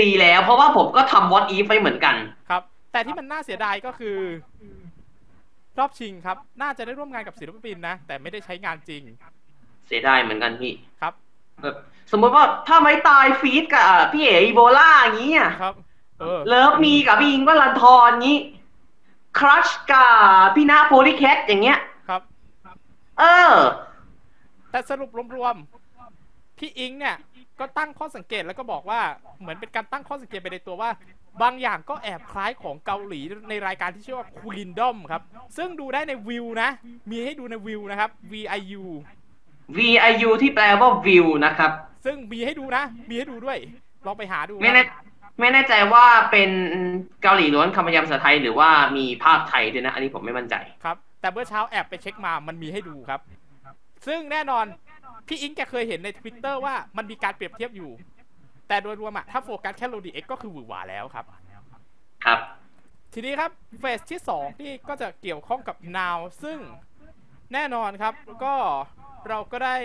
[0.00, 2.16] ดีแล้วเพราะว่าผมก็ทำ What If ไว้เหมือนกัน
[2.50, 4.18] ครับ แต่ที่มันน่าเสียดายก็คือ
[5.78, 9.02] รอบชิงครับ น่าจะได้ร่วมงานกับศิลปินนะ แต่ไม่ได้ใช้งานจริง
[9.86, 11.12] เสียดายเหมือนกันพี่ครับ
[11.62, 11.76] แบบ
[12.12, 15.74] สมมติว่าถ้าไม่ตายฟีดกับอะพี่เอ๋อีโบล่าอย่างนี้อะครับ
[16.20, 18.38] เออเลิฟมีกับพี่อิงวัลันทรงี้
[19.38, 20.10] ครัชกับ
[20.54, 22.22] พี่นาโพลิแคทอย่างเงี้ย ครับ
[23.18, 23.54] เออ
[24.70, 25.56] แต่สรุปรวม
[26.58, 27.16] พี่อิงเนี่ย
[27.60, 29.00] ก็ตั้งข้อสังเกตแล้วก็บอกว่า
[29.40, 30.90] เหมือนเป็นการตั้งข้อสังเกตไปในตัวว่า
[31.42, 35.22] บางอย่างก็แอบคล้ายของเกาหลีในรายการที่ชื่อว่า Queendom ครับ
[35.56, 36.70] ซึ่งดูได้ในวิวนะ
[37.10, 38.84] มีให้ดูในวิวนะครับ VIU
[39.76, 41.70] VIU ที่แปลว่าวิวนะครับ
[42.04, 43.58] ซึ่งมีให้ดูนะ มีให้ดูด้วย
[44.06, 44.86] ลองไปหาดูไม่คแน่รับ
[45.40, 46.50] ไม่แน่ใจว่าเป็น
[47.22, 53.20] เกาหลีล้วนคำพยามภาษาไทยหรือว่ามีภาคไทยด้วยนะ อันนี้ผมไม่มั่นใจ ครับ แต่เมื่อเช้าแอบไปเช็คมามันมีให้ดูครับ
[54.06, 54.64] ซึ่งแน่นอน
[55.28, 57.90] พี่อิงแกเคยเห็นใน Twitter ว่ามันมีการเปรียบเทียบอยู่
[58.68, 61.24] แต่โดยรวมอะถ้าโฟกัสแค่ LODI X ก็คือหวือหวาแล้วครับ
[62.24, 62.38] ครับ
[63.12, 66.58] ทีนี้ครับ phase ที่2ที่ก็จะเกี่ยวข้องกับ now ซึ่ง
[67.52, 68.54] แน่นอนครับ ก็
[69.28, 69.76] เราก็ได้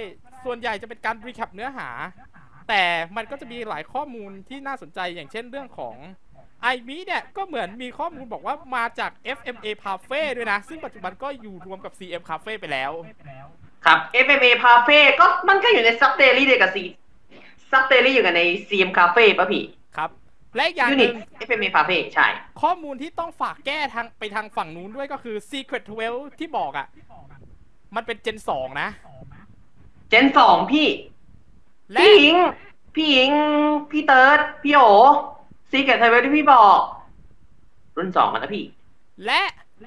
[0.43, 1.89] ส่วนใหญ่จะเป็นการ recap เนื้อหา
[2.71, 5.95] แต่มันก็จะมีหลายข้อมูลที่น่าสนใจอย่างเช่นเรื่องของ
[6.61, 12.91] ไอมิเนี่ยก็เหมือนมีข้อมูลบอกว่ามาจาก FMA Cafe ด้วยนะ ซึ่งปัจจุบันก็อยู่รวมกับ CM Cafe ไปแล้ว
[13.85, 16.83] ครับ FMA Cafe ก็มันก็อยู่ในซับเดลี่เดียวกับซี
[17.71, 19.63] ซับเดลี่อยู่กันใน CM Cafe ป่ะพี่
[19.97, 20.09] ครับ
[20.55, 22.27] และอีกอย่าง unit นึง FMA Cafe ใช่
[22.61, 26.87] ข้อมูลที่ต้องฝากแก้ทางไปทางฝั่งนู้นด้วยก็คือ Secret 12 ที่บอกอะ่ะ
[27.95, 28.89] มันเป็น Gen 2นะ
[30.09, 30.87] Gen สองพี่
[31.91, 32.35] และพี่หญิง
[32.95, 33.31] พี่หญิง
[33.91, 34.81] พี่เติร์ด พี่โอ
[35.71, 36.79] ซีเกตไทเวลที่พี่บอก
[37.97, 38.65] รุ่นสองกันนะพี่
[39.25, 39.41] และ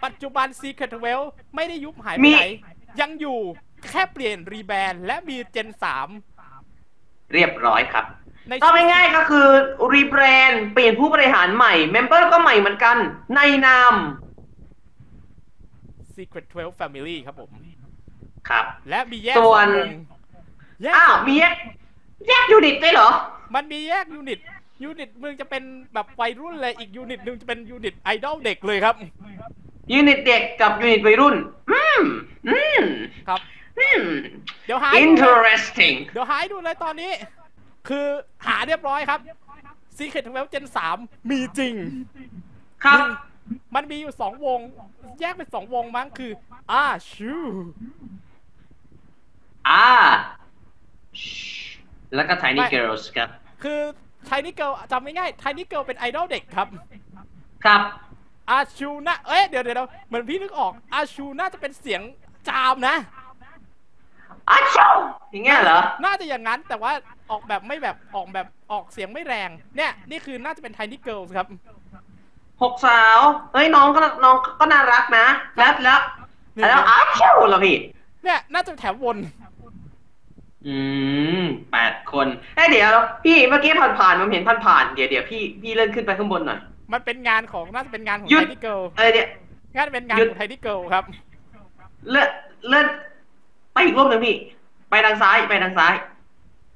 [0.04, 0.90] ปัจจุบัน Secret
[1.22, 2.46] 12ไม่ได้ยุบหายไปมีไหน
[3.00, 3.38] ยังอยู่
[3.90, 5.68] แค่เปลี่ยนรีแบรนด์และมี Gen
[7.32, 9.46] เรียบร้อยครับ3ในก็ง่ายๆก็คือ
[9.94, 12.96] รีแบรนด์เปลี่ยนผู้บริหารใหม่เมมเบอร์ก็ใหม่เหมือนกัน
[13.36, 13.94] ในนาม
[16.14, 17.50] Secret 12 Family ครับผม
[18.48, 19.88] ครับ และมีแยกส่วนสองวง
[20.82, 21.54] แยกอ้าวสองมีแยก
[22.28, 23.08] แยก unit ด้วยเหรอ
[23.54, 24.38] มันมีแยกยูนิต
[24.82, 25.62] ยูนิตมึงจะเป็น
[25.94, 28.94] แบบวัยรุ่นเลยอีก unit หนึ่งจะเป็น unit ไอดอลเด็กเลยครับ
[29.92, 31.34] unit เด็กกับ unit วัยรุ่น
[31.70, 32.02] อืม
[32.48, 32.84] อืม
[33.28, 33.40] ครับ
[33.78, 34.02] อืม
[34.64, 37.12] เดี๋ยวหาให้ดูเลย interesting เดี๋ยวหาให้ดูเลยตอนนี้
[37.88, 38.06] คือ
[38.46, 39.20] หาเรียบร้อยครับ
[39.98, 40.64] Secret 12 Gen
[40.96, 41.74] 3 มีจริง
[42.84, 42.98] ครับ
[43.74, 44.60] มันมีอยู่สองวง
[45.20, 46.32] แยกเป็นสองวงมั้งคือ
[46.70, 47.34] อ่าชู
[49.68, 49.86] อ่า
[52.14, 53.28] แล้วก็ Tiny Girls ครับ
[53.62, 53.80] คือ
[54.26, 56.68] ไทนี่เกิลจำไม่ง่ายไทนี่เกิลเป็นไอดอลเด็กครับ
[57.64, 57.82] ครับ
[58.50, 62.00] อาชูนะเอ๊ะเดี๋ยวเดี๋ยวเหมือนพี่นึกออก อาชูน่าจะเป็นเสียง
[62.48, 62.96] จามนะ
[64.50, 64.60] อ้า
[64.92, 64.96] ว
[65.30, 66.92] อย่างเงี้ยเหรอ น่าจะอย่างนั้นแต่ว่า
[67.30, 71.46] ออกแบบไม่แบบออกแบบออกเสียงไม่แรง เนี่ย นี่คือน่าจะเป็นไทนี่เกิลครับ
[72.62, 73.18] หกสาว
[73.52, 75.26] เฮ้ยน้องก็น้องก็น่ารักนะ
[75.58, 75.98] แล้วแล้ว
[76.68, 77.00] แล้วอ้า
[77.32, 77.76] วเหรอพี่
[78.24, 79.16] เนี่ยน่าจะแถมวน
[80.68, 80.76] อื
[81.40, 82.90] มแปดคนเอ้ยเดี๋ยว
[83.24, 86.60] พี่เมื่อกี้ผ่านๆผมเห็นผ่านๆเดี๋ยวเดี๋ยวพี่พี่เลื่อนขึ้นไปข้างบนหน่อย
[86.92, 89.28] มันเป็นงานของน่าจะเป็นงานของหยุไทดนี่เกิลเออเดี๋ยว
[89.76, 91.04] งานเป็นงานหยุด ของไทนี่เกิลครับ
[92.10, 92.28] เลื่อน
[92.68, 92.86] เลื่อน
[93.72, 94.36] ไปอีกรูปหนึ่งพี่
[94.90, 95.94] ไปทางซ้ายไปทางซ้าย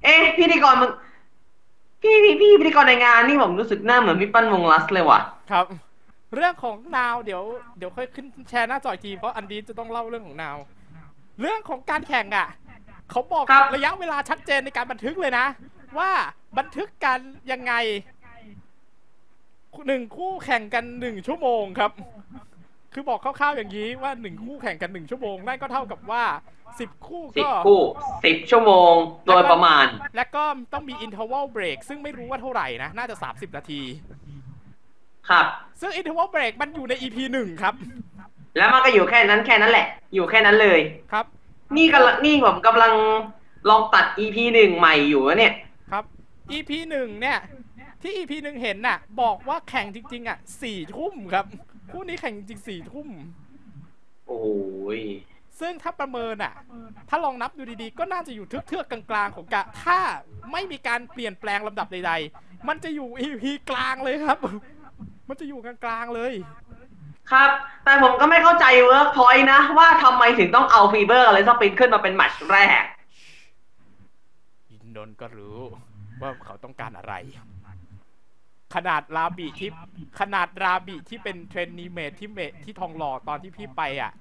[0.05, 0.90] เอ๊ะพิธีกรมึง
[2.03, 5.20] พี่พี่พี่พิธีกรในงานนี่ผมรู้สึกหน้าเหมือนพี่ปั้นวงลัสเลยว่ะ
[5.53, 5.66] ครับ
[6.35, 7.42] เรื่องของนาวเดี๋ยว
[7.79, 10.57] เดี๋ยวค่อยขึ้นแชร์หน้าจออีกทีเพราะอันนี้จะต้องเล่าเรื่องของนาว
[11.40, 12.48] เรื่องของการแข่งอะ
[13.11, 15.47] เขาบอกครับ ระยะเวลาชัดเจนในการบันทึกเลยนะ
[15.99, 16.11] ว่า
[16.59, 17.18] บันทึกกัน
[17.53, 17.73] ยังไง
[19.87, 21.92] หนึ่งคู่แข่งกันหนึ่งชั่วโมงครับ
[22.92, 26.25] คือบอกคร่าวๆอย่างนี้ว่าหนึ่งคู่แข่งกันหนึ่งชั่วโมงนั่นก็เท่ากับว่า
[26.81, 27.83] สิบคู่สิบก็ คู่
[28.25, 28.92] สิบชั่วโมง
[29.27, 33.81] โดยประมาณ และก็ต้องมี interval break ซึ่งไม่รู้ว่าเท่าไหร่นะ น่าจะ 30 นาที
[35.29, 35.47] ครับ
[35.81, 37.75] ซึ่ง interval break มันอยู่ใน EP หนึ่งครับ
[38.57, 40.81] แล้วมันก็อยู่แค่นั้นแค่นั้นแหละ อยู่แค่นั้นเลย
[41.12, 41.27] ครับ
[41.77, 42.93] นี่กำลังนี่ผมกำลัง
[43.69, 45.55] ลองตัด EP หนึ่งใหม่อยู่นะเนี่ย
[45.93, 46.05] ครับ
[46.53, 47.39] EP หนึ่งเนี่ย
[48.03, 51.47] ที่ EP หนึ่งเห็นน่ะ บอกว่าแข่งจริง ๆ อะสี่ทุ่มครับ
[51.91, 53.09] คู่นี้แข่งจริงสี่ทุ่ม
[54.29, 54.43] โอ้
[54.99, 55.01] ย
[55.61, 56.55] ซึ่งถ้าประเมินอะ
[57.09, 59.99] ถ้าลองนับดูดีๆ ก็น่าจะอยู่เทือกๆกลางๆของกะ ถ้า
[60.53, 64.39] ไม่มีการเปลี่ยนแปลงลำดับใด ๆ มันจะอยู่ EP กลางเลยครับ
[65.29, 66.33] มันจะอยู่กลางๆเลย
[67.31, 67.51] ครับ
[67.85, 72.83] แต่ผมก็ไม่เข้าใจเวิร์กพอยต์นะ ว่าทำไมถึงต้องเอา FEVER อะไรสปินขึ้นมาเป็นแมตช์แรก
[74.71, 75.59] อินนนท์ก็รู้
[76.21, 77.14] ว่าเขาต้องการอะไร
[78.75, 79.71] ขนาดราบิที่
[80.21, 84.12] ขนาดราบิที่เป็นเทรนนีเมทที่เมทที่ทองหล่อตอนที่พี่ไปอะ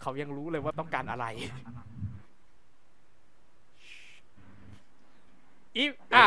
[0.00, 1.26] เขายังรู้เลยว่าต้องการอะไร
[5.76, 6.26] อีอะ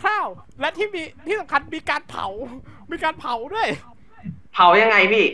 [0.00, 2.26] คร่าวๆและที่มีที่สำคัญมีการเผา
[2.90, 3.68] มีการเผาด้วย
[4.58, 5.26] เผายังไงพี่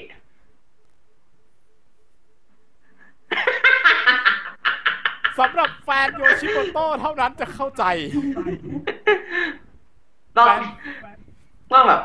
[5.38, 7.84] สำหรับแฟนโยชิโมโตะเท่านั้นจะเข้าใจ
[10.36, 11.16] ต้องแฟน
[11.72, 12.02] ต้องแบบ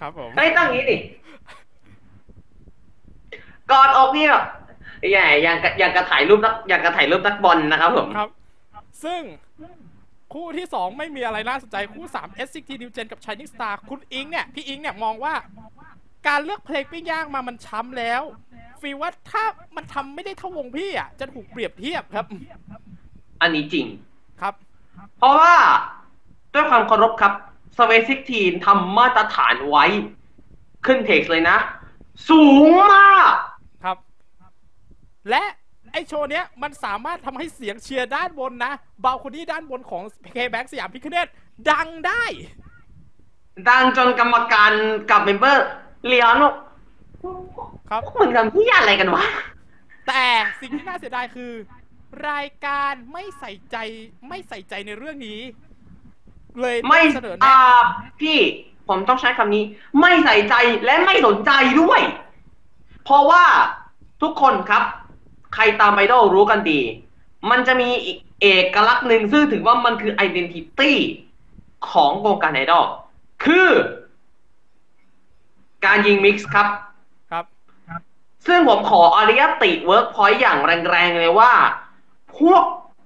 [0.00, 0.96] ครับผมเฮ้ยต้องอย่างนี้ดิ
[3.70, 4.44] กอดอกนี่แบบ
[5.10, 8.28] ใหญ่อย่างกะอย่างกระถ่ายรูปนักอย่างกระถ่ายรูปนักบอลนะครับผมครับ
[9.04, 9.20] ซึ่ง
[10.34, 15.34] คู่ที่ 2 ไม่มีอะไรน่าสนใจคู่3 SCT New Gen กับ Shining Star คุณอิงเนี่ยพี่อิงเนี่ยมองว่า
[16.28, 18.22] การเลือกเพลงปิ้งย่างมามันช้ำแล้ว
[18.80, 19.44] ฟีลว่าถ้า
[19.76, 22.26] มันทำไม่ได้เท่าวงพี่อะจะถูกเปรียบเทียบครับ
[23.40, 23.86] อันนี้จริง
[24.40, 24.54] ครับ
[25.18, 25.54] เพราะว่า
[26.54, 27.32] ด้วยความเคารพครับ
[27.76, 29.84] Sweat16ทำมาตรฐานไว้
[30.86, 31.56] ขึ้นเพจเลยนะ
[32.28, 33.32] สูงมาก
[33.84, 33.96] ครับ
[35.30, 35.42] และ
[35.94, 38.72] ไอโชว์เนี้ยมันสามารถทำให้เสียงเชียร์ด้านบนนะ
[39.04, 40.02] balcony ด้านบนของ
[40.34, 41.28] k b a n k สยามพิคเนต
[41.70, 42.24] ดังได้
[43.68, 44.72] ดังจนกรรมการ
[45.10, 45.66] กับ member
[46.06, 46.54] เลียนบอก
[47.90, 49.24] ครับพวกมึงทำที่อะไรกันวะ
[50.08, 50.24] แต่
[50.60, 51.52] สิ่งที่น่าเสียดายคือ
[52.30, 53.76] รายการไม่ใส่ใจ
[54.28, 55.40] ไม่ใส่ใจในเรื่องนี้
[56.60, 57.58] เลยไม่เสนออ่า
[58.00, 58.38] แนะพี่
[58.88, 59.64] ผมต้องใช้คำนี้
[60.00, 60.54] ไม่ใส่ใจ
[60.84, 62.00] และไม่สนใจด้วย
[63.04, 63.44] เพราะว่า
[64.22, 64.82] ทุกคนครับ
[65.54, 66.80] ใครตามไอดอลรู้กันดี
[67.50, 70.98] มันจะมีอีกเอกลักษณ์หนึ่งซึ่งถือว่ามันคือ identity
[71.90, 72.86] ของวงการไอดอล
[73.44, 73.68] คือ
[75.84, 76.68] การยิง mix ครับ
[77.30, 77.44] ครับ
[78.46, 80.58] ซึ่งผมขออนุญาตติเวิร์กพอยต์อย่าง
[80.90, 81.52] แรงๆเลยว่า
[82.38, 82.64] พวก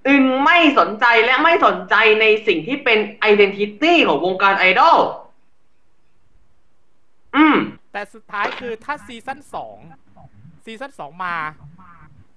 [0.08, 4.98] มึงไม่สนใจและไม่สนใจในสิ่งที่เป็น identity ของวงการไอดอล
[7.36, 7.56] อืม
[7.92, 9.76] แต่สุดท้ายคือถ้าซีซั่นสอง
[10.64, 11.36] ซีซั่นสองมา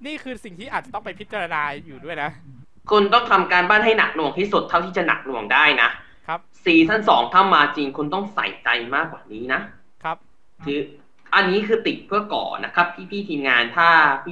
[0.06, 2.30] นี่คือสิ่งที่อาจจะต้องไปพิจารณาอยู่ด้วยนะ
[2.92, 5.90] คุณต้องทำการบ้านให้หนักหน่วงที่สุดเท่าที่จะหนักหน่วงได้นะ
[6.28, 9.62] ครับซีซั่นสองถ้ามาจริงคุณต้องใส่ใจมากกว่านี้นะ
[10.04, 10.18] ครับ
[10.66, 10.80] คือ
[11.36, 13.88] อันนี้คือติเพื่อก่อนะครับ พี่ๆทีมงานถ้า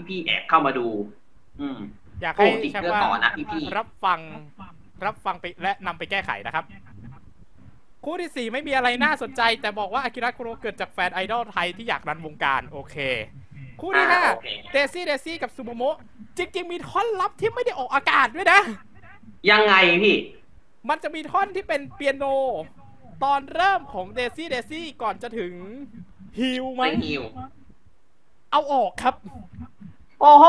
[0.08, 0.88] พี่ๆแอบเข้ามาดู
[1.60, 1.80] อืม
[2.22, 4.20] อยากให้โอ้ติดแชมเรื่องว่าต่อนะพี่ๆรับฟัง
[5.06, 6.66] รับฟังไปและนำไปแก้ไขนะครับ
[8.06, 12.96] คู่ที่สี่ไม่มีอะไรน่าสนใจ แต่บอกว่าอากิระคุโรเกิดจากแฟนไอดอลไทยที่อยาก run วงการ โอเค
[13.80, 15.98] คู่ที่ห้าอ่าโอเค เดซี่เดซี่กับซูโมโมะ
[16.38, 18.60] จริงๆมีท่อนลับที่ไม่ได้ออกอากาศด้วยนะ
[19.52, 20.18] ยังไงพี่
[20.90, 22.26] มันจะมีท่อนที่เป็นเปียโน
[23.24, 25.54] ตอนเริ่มของเดซี่เดซี่ก่อนจะถึง
[26.40, 27.24] ฮิวมั้ไม่งหิว
[28.52, 29.16] เอาออกครับ
[30.22, 30.46] โอ้โห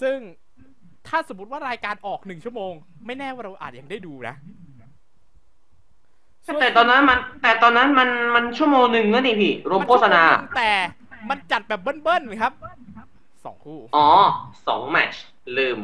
[0.00, 0.18] ซึ่ง
[1.08, 2.72] ถ้าสมมติว่ารายการออกหนึ่งชั่วโมง
[3.06, 4.67] ไม่แน่ว่าเราอาจยังได้ดูนะส่ว
[6.60, 10.72] แต่ตอนนั้นมันแต่ตอนนั้นมันมันชั่วโมงหนึ่งแล้วนี่พี่ รวมโฆษณามันชั่วโมงหนึ่งแต่
[11.28, 12.52] มันจัดแบบเบิ้ลๆครับ
[13.44, 14.08] สองคู่ อ๋อ
[14.68, 15.24] สองแมตช์
[15.58, 15.78] ลืม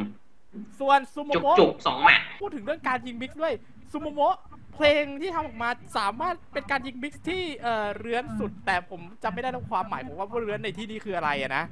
[0.81, 3.53] ส่วนซูโมจุกโมะจุกๆสองแมตช์พูดถึงเรื่องการยิง mix ด้วย
[3.93, 4.37] ซูโมโมะ
[4.75, 11.65] เพลงที่ทำออกมาสามารถเป็นการยิง mix ที่เอ่อเรื้อนสุด แต่ผมจำไม่ได้แล้วความหมายของว่าเรื้อนในที่นี้คืออะไรอะนะ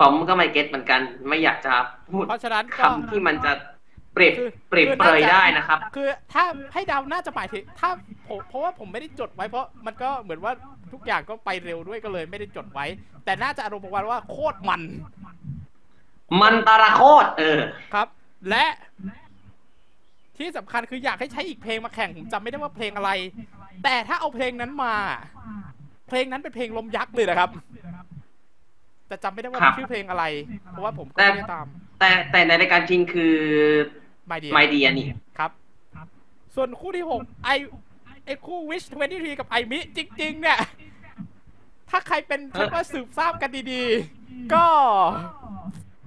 [0.00, 1.72] ผมก็ไม่ get เหมือนกันไม่อยากจะ
[2.12, 3.52] พูดเพราะฉะนั้นก็คำที่มันจะ
[4.18, 7.90] เปรียบคือเปรียบคือเปรยน่าจะได้นะครับ คือถ้าให้เดาน่าจะหมายถึงถ้า
[8.28, 10.52] ผมเพราะว่าผมไม่ได้จดไว้เพราะมันก็เหมือนว่า
[10.92, 12.86] ทุกอย่างก็ไปเร็วด้วยก็เลยไม่ได้จดไว้
[13.24, 14.82] แต่น่าจะอารมณ์ประมาณว่าโคตรมัน
[16.40, 17.60] มันตาราโคตรเออ
[17.94, 18.08] ครับ
[18.48, 18.66] และ
[20.38, 23.10] ที่สำคัญคืออยากให้ใช้อีกเพลงมาแข่งผมจำไม่ได้ว่าเพลงอะไร
[23.84, 24.94] แต่ถ้าเอาเพลงนั้นมา
[26.08, 27.50] เพลงนั้นเป็นเพลงลมยักษ์เลยนะครับ
[29.08, 30.24] แต่จำไม่ได้ว่าครับชื่อเพลงอะไร
[30.70, 31.66] เพราะว่าผมก็แต่ไม่ได้ตาม
[32.00, 33.36] แต่แต่ในรายการจริงคือ
[34.28, 35.06] ไม่ดีไมเดียนี่
[35.38, 35.50] ครับ
[36.54, 37.50] ส่วนคู่ที่หกไอ
[38.24, 40.58] ไอคู่วิช23กับไอมิจริง ๆ เนี่ย
[41.90, 44.66] ถ้าใครเป็นเออเรียกว่าสืบทราบกันดีๆ ก็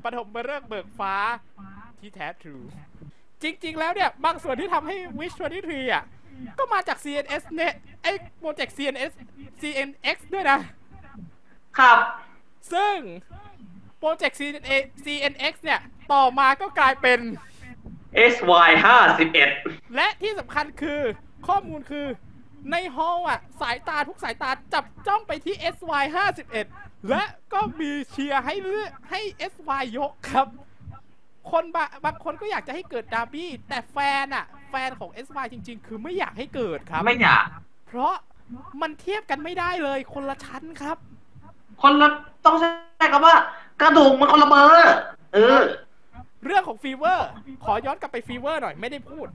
[0.03, 1.15] ปฐมเริกษ์เบิกฟ้า
[1.99, 2.57] ที่แท้ทรู
[3.41, 6.03] จริง ๆ แล้วเนี่ย บางส่วนที่ทำให้วิช23อะ
[6.59, 8.07] ก็มาจาก CNS เนี่ยไอ
[8.39, 9.11] โปรเจกต์ CNS
[9.61, 10.59] CNX ด้วยนะ
[11.77, 11.97] ครับ
[12.73, 12.95] ซึ่ง
[13.99, 14.37] โปรเจกต์
[15.05, 15.79] CNX เนี่ย
[16.13, 17.19] ต่อมาก็กลายเป็น
[18.33, 19.49] SY ห้าสิบเอ็ด
[19.95, 21.01] และที่สำคัญคือ
[21.47, 22.07] ข้อมูลคือ
[22.71, 26.03] ในฮอลล์อะ สายตาทุกสายตาจับจ้องไปที่ SY
[26.57, 29.21] 51และก็มีเชียร์ให้เลือกให้
[29.51, 30.47] SY ยกครับ
[31.51, 37.45] คนบะบางคนก็อยากจะให้เกิดดาร์บี้ แต่แฟนอะ แฟนของ SY จริง ๆ คือไม่อยากให้เกิดครับ ไม่อยาก
[37.87, 38.13] เพราะ
[38.81, 40.97] มันเทียบกันไม่ได้เลยคนละชั้นครับ
[41.81, 42.09] คนละ
[42.45, 43.35] ต้องใช้คำว่า
[43.81, 44.95] กระดูกมันคนละเบอร์
[45.33, 45.59] เออ
[46.45, 47.29] เรื่องของฟีเวอร์
[47.65, 49.27] ขอย้อนกลับไปฟีเวอร์หน่อยไม่ได้พูด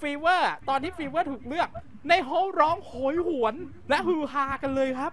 [0.00, 1.68] ฟีเวอร์ตอนที่ฟีเวอร์ถูกเลือก
[2.08, 3.54] ใน hall ร้องโหยหวน
[3.88, 5.12] และฮือฮากันเลยครับ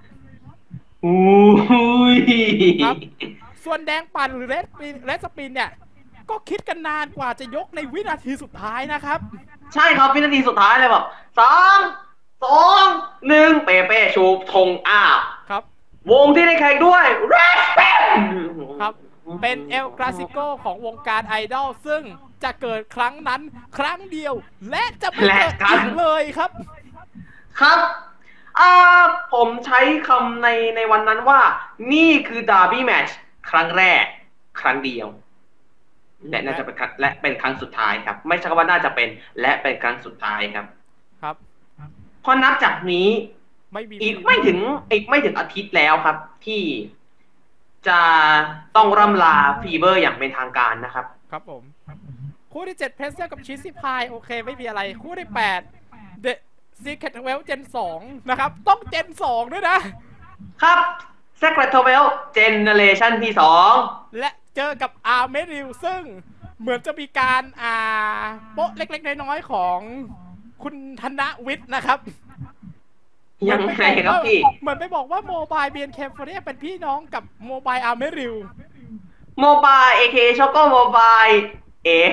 [1.06, 2.18] อุ้ย
[2.84, 2.98] ครับ
[3.66, 5.72] ส่วนแดงปั่นหรือ Red Spin Red Spin เนี่ย
[6.30, 9.20] ก็คิดกันนานกว่าจะยกในวินาทีสุดท้ายนะครับ
[9.74, 11.04] ใช่ครับวินาทีสุดท้ายเลยแบบ
[11.40, 11.80] สาม
[12.44, 12.84] สอง
[13.28, 15.18] หนึ่งเปเป้ชูธงอ้าว
[15.50, 15.64] ครับ
[16.12, 18.02] วงที่ได้แข่งด้วยเรสเปน
[18.82, 18.94] ครับ
[19.42, 22.04] เป็นเอลคลาสิโกของวงการไอดอลซึ่ง
[22.44, 23.42] จะเกิดครั้งนั้น
[23.78, 24.34] ครั้งเดียว
[24.72, 26.52] และจะไม่เกิดอีกเลยครับ
[27.62, 27.80] ครับ
[28.60, 28.72] อ่า
[29.34, 31.40] ผมใช้คำในในวันนั้นว่า
[31.94, 33.10] นี่คือดาร์บี้แมช
[33.50, 34.04] ครั้งแรก
[34.62, 35.08] ครั้งเดียว
[36.30, 39.10] และน่าจะเป็นครั้งและเป็นครั้งสุดท้ายครับ ไม่ใช่คำว่าน่าจะเป็น
[39.42, 40.66] และเป็นครั้งสุดท้ายครับ
[41.22, 41.36] ครับ
[42.22, 43.08] เพราะนับจากนี้
[43.74, 44.60] ไม่มีอีกไม่ถึง
[44.92, 46.62] อีกไม่ถึงอาทิตย์แล้วครับ ที่
[47.90, 48.00] จะ
[48.76, 51.64] ต้องร่ำลาฟีเวอร์อย่างเป็นทางการนะครับ ครับผม
[52.52, 56.34] คู่ที่7เพสเซอร์กับชิซิพายโอเคไม่มีอะไร คู่ที่8 The
[56.84, 57.62] Secret w e l Gen
[57.96, 59.80] 2นะครับ ต้อง Gen 2ด้วยนะ
[60.64, 60.80] ครับ
[61.42, 62.06] Secret w e l
[62.38, 63.74] Generation ที่สอง
[64.20, 66.02] และเจอกับอาร์เมริลซึ่ง
[66.62, 68.22] เหมือนจะมีการอ่า
[68.54, 69.80] โป๊ะเล็กๆ น้อยๆ ของ
[70.64, 71.98] คุณธนวิทย์นะครับ
[73.50, 78.36] ยังไงครับพี่เหมือนไปบอกว่าโมบายเบียนเคฟเรียเป็นพี่น้องกับโมบายอาร์เมริล
[79.42, 81.26] โมบาย AKA ช็อกโกโมบาย
[81.86, 82.12] เอ๊ะ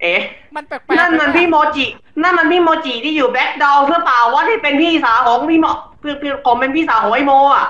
[0.00, 0.20] เอ๊ะ
[0.56, 1.86] มันแปลกๆนั่นมันไปปะพี่โมจิ
[2.22, 5.66] นั่นมันพี่โมจิที่อยู่แบ็คดาวหรือเปล่าว่าที่เป็นพี่สาวของพี่โม
[6.00, 7.66] เพื่อนเพื่อนผมเป็นพี่สาวของไอโมอะ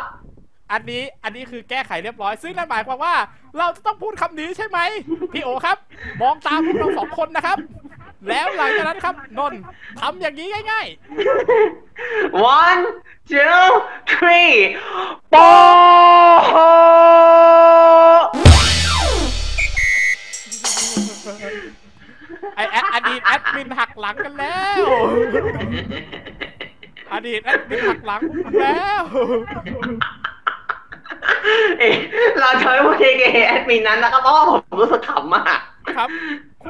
[0.73, 3.15] อันนี้ อันนี้คือแก้ไขเรียบร้อย ซึ่งนั่นหมายความว่า
[3.59, 4.79] เราจะต้องพูดคำนี้ใช่ไหม
[5.33, 5.79] พี่โอครับ
[6.23, 7.59] มองตามพวกเราสองคนนะครับ
[8.29, 9.61] แล้วหลังจากนั้นครับนนท์
[10.01, 10.87] ทำอย่างนี้ง่าย
[12.59, 12.83] one
[13.31, 13.65] two
[14.13, 14.55] three
[15.31, 15.47] โปๆ
[22.57, 24.79] ไอแอดอดีตแอดมินหักหลังกันแล้ว
[27.13, 29.03] อดีตแอดมินหักหลังผมแล้ว
[31.81, 31.95] เอ๊ะ
[32.41, 35.61] เราใช้ว่า AKA แอดมินนั้นนะครับเพราะว่าผมรู้สึกขำมาก
[35.97, 36.09] ครับ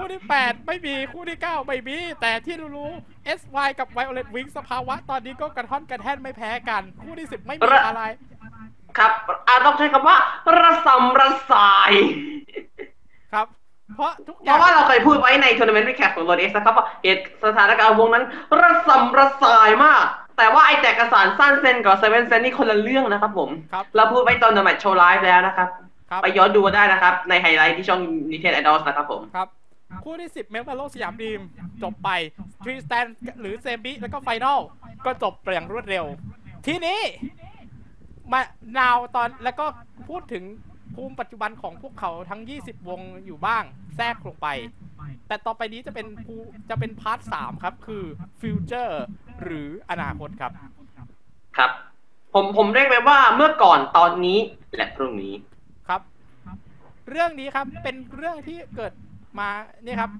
[0.06, 8.02] คู่ที่ 8 ไม่มีคู่ที่ 9 ไม่มี แต่ที่รู้ๆ SY กับ Violet Wink สภาวะตอนนี้ก็กระท่อนกระแท่นไม่แพ้กัน คู่ที่ 10 ไม่มีอะไร
[8.98, 9.12] ครับ
[9.48, 10.16] อาต้องใช้คำว่า
[10.60, 11.92] ระสำระสาย
[13.32, 13.46] ครับ
[13.96, 18.24] เพราะทุกอย่างราะว่าเราเคยพูดไว้ในทัวร์นาเมนต์วิแคปของโรดเอ็กซ์นะครับว่าเหตุสถานการณ์วงนั้น
[18.60, 20.04] ระสำระสายมาก
[20.38, 25.68] แต่ว่าไอ้แจกเอกสารสั้นเซนกับเซเว่นเซนนี่คนละเรื่องนะครับผม ครับ เราพูดไว้ตอนเดอะแมตช์โชว์ไลฟ์แล้วนะครับ
[26.10, 29.48] ครับ ไปย้อนดูได้นะครับ ในไฮไลท์ที่ช่อง Nintendo Idols นะครับผม ครับ
[30.04, 31.40] คู่ที่ 10 เมลมาโลสยามดีม
[31.82, 32.10] จบไป
[32.64, 33.06] ทรีสแตน
[33.40, 34.60] หรือเซมิแล้วก็ไฟนอล
[35.04, 36.04] ก็จบไปอย่างรวดเร็ว
[36.66, 37.00] ทีนี้
[38.32, 38.40] มา
[38.78, 39.66] นาวตอนแล้วก็
[40.08, 40.44] พูดถึง
[40.94, 43.64] ภูมิปัจจุบันของพวกเขาทั้ง 20 วงอยู่บ้าง
[43.96, 44.48] แทรกลงไป
[45.28, 46.34] แต่ต่อไปนี้จะเป็นภู
[46.70, 49.02] จะเป็น part 3ครับ คือิวเจอร์
[49.42, 50.52] หรืออนาคตครับ
[51.56, 51.70] ครับ
[52.34, 54.38] ผมผมเรียกไปว่าเมื่อก่อนตอนนี้
[54.76, 55.34] และพรุ่งนี้
[55.88, 56.00] ครับ
[57.10, 58.92] เรื่องนี้ครับเป็นเรื่องที่เกิด
[59.38, 59.50] มา
[59.84, 60.10] เนี่ยครับ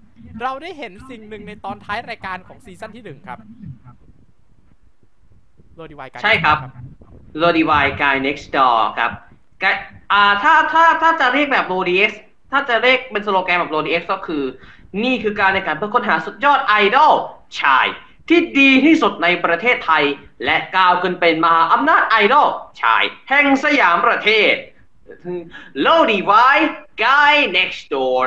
[0.43, 3.39] เราได้เห็นสิ่งหนึ่งในตอนท้ายรายการของซีซั่นที่หนึ่งครับ
[5.77, 6.59] โรดีไวการใช่ครับ
[7.43, 9.11] r o d i v i Guy Next Door ครับ
[9.63, 9.77] กาย
[10.13, 12.11] อ่าถ้าถ้าถ้าจะเรียกแบบ r o d x
[12.51, 14.43] ถ้าจะเรียกเป็นสโลแกนแบบ r o d x ก็คือ
[15.05, 17.13] นี่คือการในการเพื่อค้นหาสุดยอดไอดอล
[17.61, 17.87] ชาย
[18.29, 20.05] ที่ดีที่สุดในประเทศไทย
[20.45, 22.49] และก้าวขึ้นเป็นมหาอำนาจไอดอล
[22.83, 24.55] ชาย แห่งสยามประเทศ
[25.87, 26.57] l o d i v i
[27.05, 28.23] Guy Next Door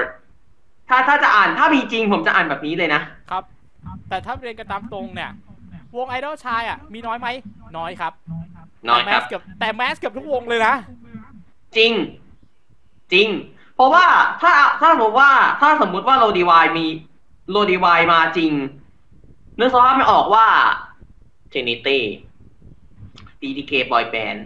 [0.90, 3.44] ถ้าถ้าจะอ่านถ้ามีจริงผมจะอ่านแบบนี้เลยนะครับ
[4.10, 5.32] แต่ถ้าเรียนกันตามตรงเนี่ย
[5.98, 7.28] วงไอดอลชายอะ มีน้อยไหม
[7.78, 8.14] น้อยครับ
[8.90, 10.76] น้อยแต่แมครับสเกือบแต่แมสเกือบทุกวงเลยนะ
[11.78, 11.92] จริง
[13.14, 13.28] จริง
[13.76, 14.06] เพราะว่า
[14.42, 16.86] ถ้าถ้าสมมติว่าถ้าสมมุติว่าโรดีวายมี
[17.52, 18.52] โรดีวายมาจริง
[19.60, 20.46] นึกสภาพไม่ออกว่า
[21.50, 22.04] เทนิตี้
[23.42, 24.38] ดีดีเคบอยแบน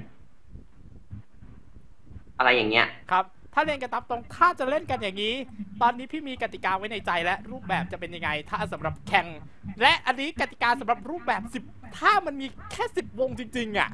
[2.38, 5.36] อะไรอย่างเงี้ย ครับ ถ้าเล่นกันตามตรงถ้าจะเล่นกันอย่างนี้
[5.82, 9.28] ตอนนี้พี่มีกติกาไว้ในใจและรูปแบบจะเป็นยังไง ถ้าสำหรับแข่ง
[9.82, 13.89] และอันนี้กติกาสำหรับรูปแบบ 10 ถ้ามันมีแค่ 10 วงจริง ๆ อะ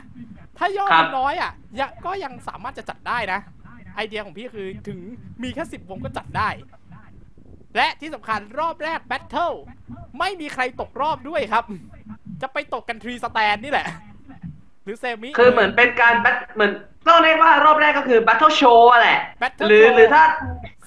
[0.57, 3.39] ถ้ายอดมันน้อยอะยก็ยังสามารถจะจัดได้นะ
[3.95, 4.99] ไอเดียของพี่คือถึง
[5.43, 6.49] มีแค่ 10 วงก็จัดได้
[7.75, 9.53] และที่สำคัญรอบแรกแบทเทิล
[10.19, 11.65] ไม่มีใครตกรอบด้วยครับ
[12.41, 13.87] จะไปตกกันทรีสแตนนี่แหละ
[14.89, 16.71] รือเซมิคือเหมือนเป็นการแบทเหมือน
[17.07, 20.23] ต้องเรียกว่ารอบแรกก็คือ Battle Show อะแหละ Battle หรือ Show หรือถ้า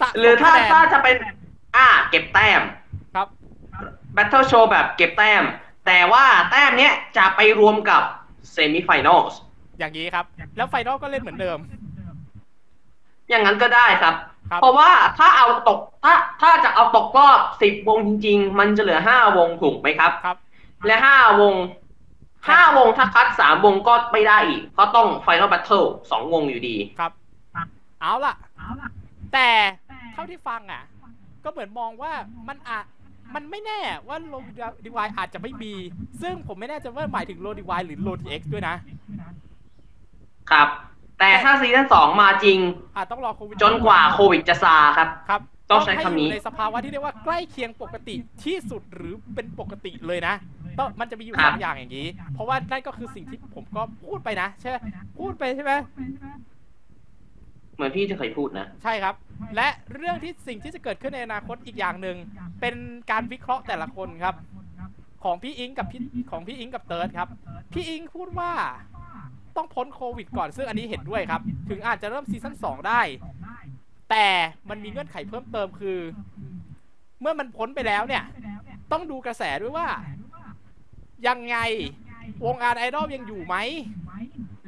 [0.01, 1.17] สะสมหรือถ้าคะแนนถ้าจะเป็น
[1.77, 2.63] อ่า เก็บแต้ม
[3.15, 3.29] ครับ
[4.17, 5.43] Battle Show แบบเก็บแต้ม
[5.87, 8.03] แต่ว่าแต้มเนี้ยจะไปรวมกับ
[8.55, 9.33] Semi Finals
[9.79, 10.25] อย่างนี้ครับ
[10.57, 11.59] แล้วไฟนอลก็เล่นเหมือนเดิม
[13.29, 14.15] อย่างนั้นก็ได้ครับ
[14.51, 20.37] ครับเพราะว่าถ้าเอาตก ถ้าถ้าจะเอาตกรอบสิบวงจริง ๆ มันจะเหลือห้าวงถูกไหมครับ ครับ
[20.87, 21.55] และห้าวง
[22.49, 27.13] ห้าวงถ้าคัดสามวงก็ไม่ได้อีกก็ต้อง Final Battle สองวงอยู่ดีครับ
[28.01, 28.35] เอาล่ะ
[29.33, 29.49] แต่
[30.13, 30.83] เท่าที่ฟังอะ
[31.45, 32.13] ก็เหมือนมองว่า
[32.49, 32.85] มันอาจ
[33.35, 34.35] มันไม่แน่ว่าโล
[34.85, 35.75] ดีวายอาจจะไม่มี
[36.23, 38.75] ซึ่งผมไม่แน่ใจว่าหมายถึงโลดีวายหรือโลดีเอ็กซ์ด้วยนะ
[40.51, 40.69] ครับ
[41.19, 42.59] แต่ถ้าซีซั่นสองมาจริง
[42.97, 45.41] อาจต้องรอโควิดจนกว่าโควิดจะซาครับครับ
[45.73, 48.15] ต้องใช้คำนี้ให้อยู่ในสภาวะที่เรียกว่าใกล้เคียงปกติ
[48.45, 50.35] ที่สุดหรือเป็นปกติเลยนะ
[50.79, 54.77] ต้องมันจะมีอยู่ครัสบองอย่างอย่างนี้ เพราะว่านั่นก็คือสิ่งที่ผมก็พูดไปนะใช่ไหม
[55.19, 55.73] พูดไปใช่ไหม
[57.75, 59.15] เหมือนพี่จะเคยพูดนะ ใช่ครับ
[59.57, 62.17] และเรื่องที่สิ่งที่จะเกิดขึ้นในอนาคตอีกอย่างหนึ่ง
[62.61, 62.75] เป็น
[63.11, 64.35] การวิเคราะห์แต่ละคนครับ
[65.25, 66.01] ของพี่อิงกับพี่
[66.31, 67.29] ของพี่อิงกับเติร์ดครับ
[67.73, 68.53] พี่อิงพูดว่า
[69.57, 73.01] ต้องพ้นโควิดก่อนซึ่งอันนี้เห็นด้วยครับ ถึงอาจจะเริ่มซีซั่น2ได้
[74.13, 74.29] แต่
[74.69, 75.99] มันมีเงื่อนไขเพิ่มเติมคือ
[77.21, 78.25] เมื่อมันพ้นไปแล้วเนี่ย
[78.93, 79.89] ต้องดูกระแสด้วยว่า
[81.27, 81.57] ยังไง
[82.45, 83.57] วงการไอดอลยังอยู่ไหม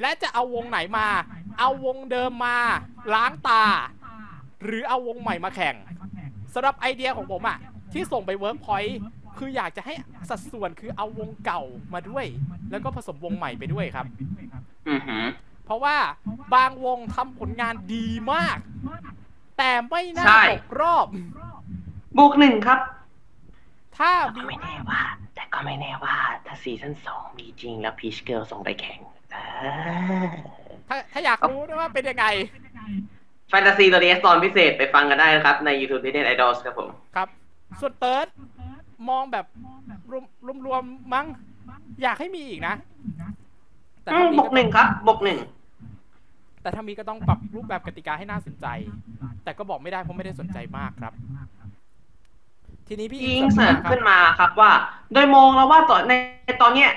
[0.01, 1.09] และจะเอาวงไหนมา
[1.59, 2.59] เอาวงเดิมมา
[3.14, 3.64] ล้างตา
[4.64, 5.76] หรือเอาวงใหม่มาแข่ง
[6.55, 7.59] สำหรับไอเดียของผมอะ
[7.92, 8.99] ที่ส่งไปเวิร์กพอยต์
[9.38, 9.95] คืออยากจะให้
[10.28, 11.62] สัดส่วนคือเอาวงเก่า
[11.95, 12.26] มาด้วย
[12.70, 14.07] แล้วก็ผสมวงใหม่ไปด้วยครับ
[14.88, 15.24] อือหือ
[15.64, 15.97] เพราะว่า
[16.55, 18.59] บางวงทำผลงานดีมาก
[19.59, 21.07] แต่ไม่น่าใช่ตกรอบ
[22.18, 22.80] บวกหนึ่งครับ
[23.98, 25.00] ถ้าแต่มีก็ไม่แน่ว่า
[25.34, 29.00] แต่ก็ไม่แน่ว่า ถ้าซีซั่นสองมีจริงแล้วพีชเกิลส่งไปแข่ง
[29.32, 29.36] เอ
[30.26, 30.28] อ
[30.88, 32.26] ถ้าถ้าอยากรู้นะว่าเป็นยังไง
[33.50, 37.28] แฟนตาซีตัวนี้ตอนพิเศษไปฟังกันได้นะครับ ใน YouTube d i d e n Idols ครับผม ครับ
[37.80, 38.26] ส่วนเติร์ด
[39.09, 39.46] มองแบบ
[40.11, 41.26] รวมรวมรวมๆมั้ง
[42.02, 42.74] อยากให้มีอีกนะ
[44.02, 45.38] แต่อืถ้ามมีบวกหนึ่งครับบวกหนึ่ง
[46.65, 48.67] แต่ถ้ามีก็ต้องปรับรูปแบบกติกาให้น่าสนใจ
[49.45, 51.12] แต่ก็บอกไม่ได้เพราะไม่ได้สนใจมากครับ
[52.89, 54.71] ทีนี้พี่ยิงอิงเสริมครับขึ้นมาครับว่า
[55.12, 56.12] โดยมองแล้วว่าตอนใน
[56.62, 56.91] ตอนเนี้ย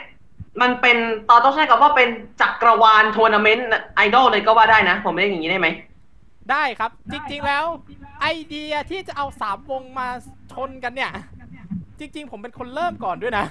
[0.61, 0.97] มันเป็น
[1.29, 2.09] ตอนต้องใช้คำว่าเป็น
[2.41, 5.67] จักรวาลทัวร์นาเมนต์ไอดอลเลยก็ว่าได้นะ ผมไม่ได้อย่างนี้ได้ไหม
[6.51, 7.65] ได้ครับ จริง ๆ แล้ว
[8.21, 10.07] ไอเดียที่จะเอาสามวงมา
[10.53, 11.11] ชนกันเนี่ย
[11.99, 13.45] จริง ๆ ผมเป็นคนเริ่มก่อนด้วยนะ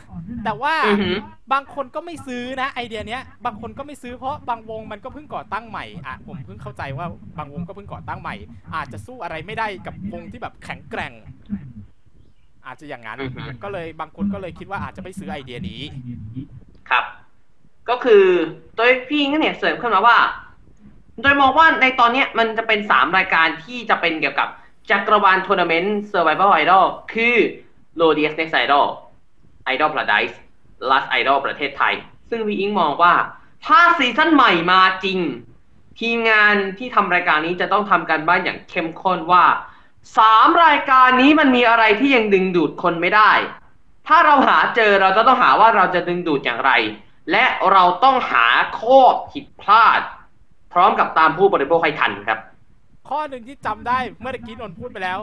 [0.44, 1.16] แต่ว่าอือหือ
[1.52, 7.06] บางคนก็ไม่ซื้อนะไอเดียเนี้ย บางคนก็ไม่ซื้อเพราะบางวงมันก็เพิ่งก่อตั้งใหม่อะผมเพิ่งเข้าใจว่า
[7.38, 8.34] บางวงก็เพิ่งก่อตั้งใหม่
[8.74, 11.12] อาจจะสู้อะไรไม่ได้กับวงที่แบบแข็งแกร่ง
[12.66, 15.80] อาจจะอย่างนั้นอือฮึ ก็เลยบางคนก็เลยคิดว่าอาจจะไม่ซื้อไอเดียนี้
[16.90, 17.04] ครับ
[17.88, 18.24] ก็คือ
[18.76, 20.18] โดยพี่ก็เนี่ยเสริมขึ้นมาว่า
[21.22, 24.48] โดยมองว่าในตอนเนี้ยมันจะเป็นสามรายการที่จะเป็นเกี่ยวกับ
[24.90, 26.84] จักรวาลทัวร์นาเมนต์ Survival Idol
[27.14, 27.36] คือ
[28.00, 28.86] l o d x Next Idol
[29.72, 30.34] Idol Paradise
[30.90, 31.94] Last Idol ประเทศไทย
[32.30, 33.14] ซึ่งพี่อิงมองว่า
[33.66, 35.18] ถ้าซีซั่นใหม่มาจริง
[36.00, 39.44] ทีมงานที่ทำรายการนี้จะต้องทำการบ้านอย่างเข้มข้นว่า
[40.18, 43.32] สามรายการนี้มันมีอะไรที่ยังดึงดูดคนไม่ได้
[44.08, 46.72] ถ้าเราหาเจอเราจะต้องหาว่าเราจะดึงดูดอย่างไร
[47.32, 48.46] และเราต้องหา
[48.80, 50.00] ข้อผิดพลาด
[50.72, 52.38] พร้อมกับตามผู้บริโภคให้ทันครับ
[53.08, 55.18] ข้อหนึ่งที่จำได้เมื่อกี้นนพูดไปแล้ว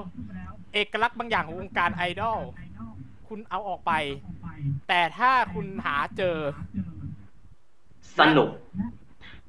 [0.74, 2.40] เอกลักษณ์บางอย่างของวงการไอดอล
[3.28, 3.92] คุณเอาออกไป
[4.88, 6.38] แต่ถ้าคุณหาเจอ
[8.20, 8.50] สนุก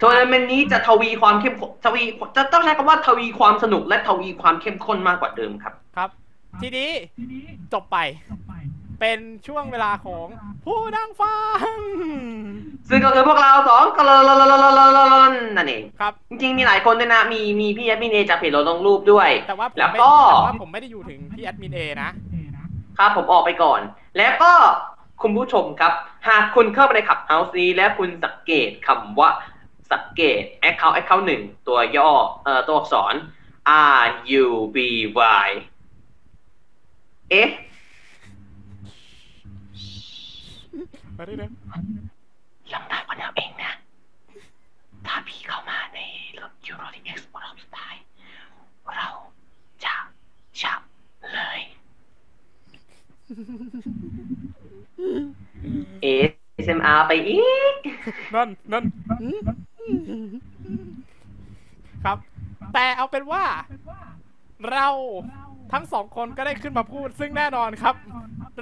[0.01, 2.03] ทัวร์นาเมนต์นี้จะทวีความเข้มข้นทวี
[2.37, 6.11] จะต้องใช้คำว่าทวีความสนุกและทวีความเข้มข้นมากกว่าเดิมครับ ครับ
[6.63, 6.91] ทีนี้
[7.73, 7.99] จบไป
[9.01, 10.27] เป็นช่วงเวลาของ
[10.65, 11.37] ผู้นั่งฟั
[11.77, 11.79] ง
[12.89, 14.11] ซึ่งก็คือพวกเราสองกล
[15.33, 22.11] นนั่นเองครับ จริงๆ มีหลายคนด้วยนะ มีมีพี่แอดมินเอจากเพจเราลงรูปด้วย แต่ว่าแล้วก็แต่ว่าผมไม่ได้อยู่ถึงพี่แอดมินเอนะ
[22.99, 23.81] ครับผมออกไปก่อน
[24.19, 24.53] แล้วก็
[25.23, 25.93] คุณผู้ชมครับ
[26.29, 29.31] หากคุณเข้าไปในขับเฮาส์นี้และคุณสังเกตคำว่า
[29.93, 32.11] สังเกต Account Account หนึ่งตัวย่อ
[32.45, 33.15] เอ่อตัวอักษร
[34.01, 34.05] R
[34.43, 34.77] U B
[35.47, 35.49] Y
[37.31, 37.49] เอ๊ะ
[41.19, 41.51] มาได้เลย
[42.73, 43.73] ลำดับกันเอาเองนะ
[45.07, 45.99] ถ้าพี่เข้ามาใน
[46.41, 47.95] รถยูโรทีเอ็กซ์รอบสุดท้าย
[48.95, 49.09] เรา
[49.85, 49.97] จะ
[50.63, 50.81] จับ
[51.33, 51.61] เลย
[56.05, 57.39] ASMR ไปอี
[57.73, 57.77] ก
[58.35, 58.85] นั่นนั่น
[62.05, 62.19] ครับ
[62.73, 63.45] แต่เอาเป็นว่า
[64.71, 64.89] เรา
[65.73, 67.95] ทั้งสองคนก็ได้ขึ้นมาพูด ซึ่งแน่นอนครับ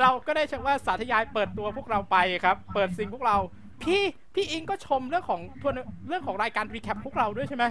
[0.01, 3.37] เราก็ได้เชื่อว่าสาธยายเปิดตัวพวกเราไปครับ เปิดสิ่งพวกเรา
[3.83, 4.03] พี่
[4.35, 5.75] พี่อิงก็ชมเรื่องของทวน
[6.09, 7.65] เรื่องของรายการ recap พวกเราด้วยใช่ไหม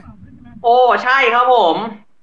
[0.63, 1.75] โอ้ใช่ครับผม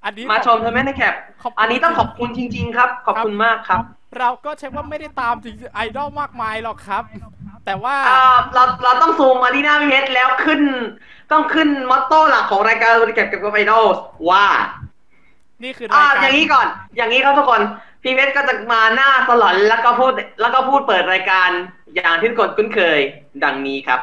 [0.05, 3.81] อันนี้มาชมใช่ไหม recap ขอบคุณอันนี้ต้องขอบคุณจริง ๆ ครับ ขอบคุณมากครับ
[4.19, 7.03] เราก็เช็คว่าไม่ได้ตามจริงไอดอลมากมายหรอกครับ
[7.65, 8.21] แต่ว่าอ่า
[8.53, 10.61] เราเราต้องซูมมาที่หน้าพี่เพชรแล้วขึ้น
[11.31, 13.85] ต้องขึ้น motto หลักของรายการบริการเกี่ยวกับไอดอล
[14.29, 14.45] ว่า
[15.63, 17.61] นี่คืออ่ารายการอย่างนี้ก่อน อย่างนี้ครับทุกคน
[18.03, 21.49] พี่เพชรก็จะมาหน้าสลอนแล้วก็พูด แล้วก็พูดเปิดรายการ
[21.95, 22.99] อย่างที่ทุกคนคุ้นเคย
[23.43, 23.99] ดังนี้ครับ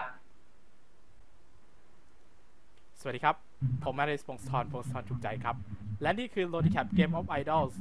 [3.00, 3.36] สวัสดีครับ
[3.84, 5.56] ผมมาริสพงศธรพงศธรถูกใจครับ
[6.02, 7.72] และนี่คือ Lodi Cap Game of Idols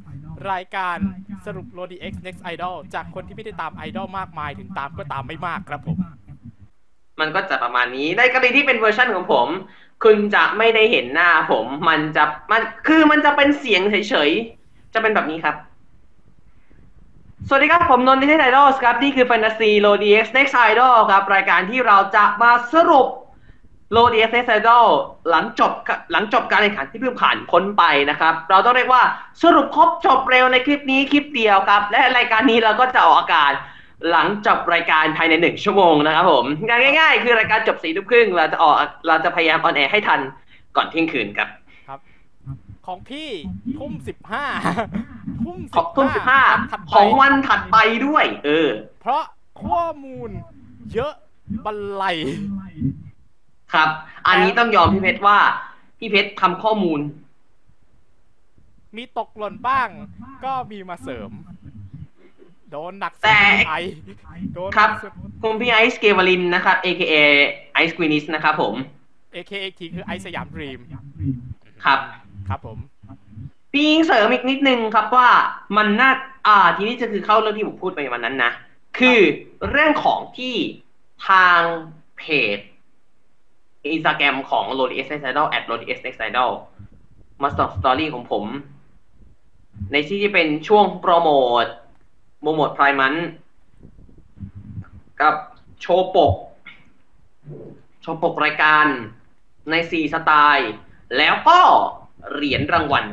[0.51, 0.97] รายการ
[1.45, 5.97] สรุป Lodi X Next Idol จากคนที่ไม่ได้ตามไอดอลมากมายถึงตามก็ตามไม่มากครับผม
[7.19, 9.47] มันก็จะประมาณนี้ในกรณีที่เป็นเวอร์ชันของผม
[10.05, 15.55] คุณจะไม่ได้เห็นหน้าผม มันจะมันคือมันจะเป็นเสียงเฉยๆ จะเป็นแบบนี้ครับ
[17.47, 23.07] สวัสดีครับ ผมนนท์นิเทศไอดอลครับ นี่คือ Fantasy LODI X Next Idol ครับ รายการที่เราจะมาสรุป
[23.95, 24.85] l o d x Next Idol
[25.29, 25.71] หลังจบ
[26.11, 29.03] หลังจบการแข่งขันที่เพิ่งผ่านพ้นไปนะครับ เราต้องเรียกว่า
[29.43, 33.53] สรุปครบจบเร็วในคลิปนี้คลิปเดียวครับ และรายการนี้เราก็จะออกอากาศ
[34.11, 36.45] หลังจบรายการภายในหนึ่งชั่วโมงนะครับผม
[36.99, 38.75] ง่าย ๆ คือรายการจบสี่ทุ่มครึ่งเราจะออก
[39.07, 40.19] เราจะพยายาม on air ให้ทัน
[40.75, 41.49] ก่อนเที่ยงคืนครับ
[42.87, 43.29] ของพี่
[43.77, 44.45] ทุ่มสิบห้า
[45.45, 46.41] ทุ่มขอบทุ่มสิบห้า
[46.71, 48.69] ถัดไปของวันถัดไปด้วย เออ
[49.01, 49.23] เพราะ
[49.63, 50.29] ข้อมูล
[50.93, 51.13] เยอะ
[51.65, 52.03] บันไล
[53.73, 53.89] ครับ
[54.27, 55.37] อันนี้ต้องยอมพี่เพชรว่า
[55.99, 56.99] พี่เพชรทำข้อมูล
[58.97, 59.89] มีตกหล่นบ้าง
[60.45, 61.29] ก็มีมาเสริม
[62.75, 63.73] โดนหนักสุดแต่ไอ
[64.53, 65.11] โดนครับหนักสุด
[65.41, 67.13] คุณพี่ไอซ์เกวลินนะครับ AKA
[67.73, 68.75] ไอซ์กวินิสนะครับผม
[69.35, 70.79] AKXT คือไอสยามดรีม
[71.85, 71.99] ครับ
[72.49, 72.77] ครับผม
[73.71, 75.29] พี่ยิงเสริมอีกนิดนึงครับว่า
[75.77, 76.11] มันน่า
[76.47, 78.51] อ่า ทีนี้จะคือเข้าเรื่องที่ผมพูดไปวันนั้นนะ
[78.99, 79.19] คือ
[79.69, 80.55] เรื่องของที่
[81.27, 81.61] ทาง
[82.17, 82.23] เพ
[82.55, 82.57] จ
[83.85, 86.51] อินสตาแกรมของ l o d s Next Idol at l o d s Next Idol
[87.41, 88.45] มาส่องสตอรี่ของผม
[89.91, 91.29] ในที่ที่เป็นช่วงโปรโม
[91.63, 91.65] ท
[92.45, 93.13] โปรโมทไพรมัน
[95.21, 95.35] กับ
[95.81, 96.33] โชว์ปก
[98.01, 98.85] โชว์ปกรายการ
[99.71, 100.71] ในสี่สไตล์
[101.17, 101.59] แล้วก็
[102.33, 103.05] เหรียญรางวัล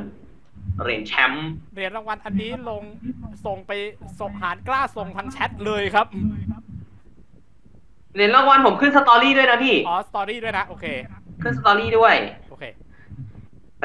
[0.83, 2.83] เหรียญแชมป์เหรียญรางวัลอันนี้ลง
[3.47, 3.73] ส่งไป
[4.21, 6.07] ส่งหารกล้าส่งทางแชทเลยครับ
[8.15, 10.87] เหรียญรางวัลผมขึ้น story ด้วยนะพี่ อ๋อ story ด้วยนะ โอเค
[11.43, 12.15] ขึ้น story ด้วย
[12.51, 12.65] โอเค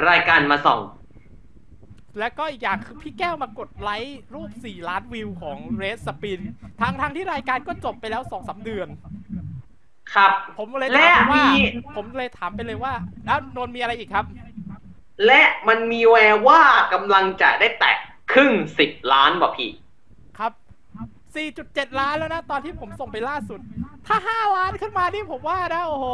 [0.10, 0.80] รายการมาส่อง
[2.20, 6.40] แล้วก็อีกอย่างคือพี่แก้วมากดไลค์รูป 4 ล้านวิวของเรสสปิน
[6.82, 8.88] ทางทางที่รายการก็จบไปแล้ว2อสเดือน
[10.14, 11.62] ครับ ผมเลยและถามไปว่ามี
[11.96, 12.94] ผมเลยถามไปเลยว่า
[13.26, 14.26] แล้วนนท์มีอะไรอีกครับ
[15.26, 16.62] และมันมีแววว่า
[16.94, 17.94] กำลังจะได้แตะ
[18.34, 19.87] ครึ่งสิบล้านบ่พี่ครับ
[21.36, 23.60] 4.7 ล้านแล้วนะ ตอนที่ผมส่งไปล่าสุด
[24.08, 26.06] ถ้า 5 ล้านขึ้นมานี่ผมว่านะ โอ้โห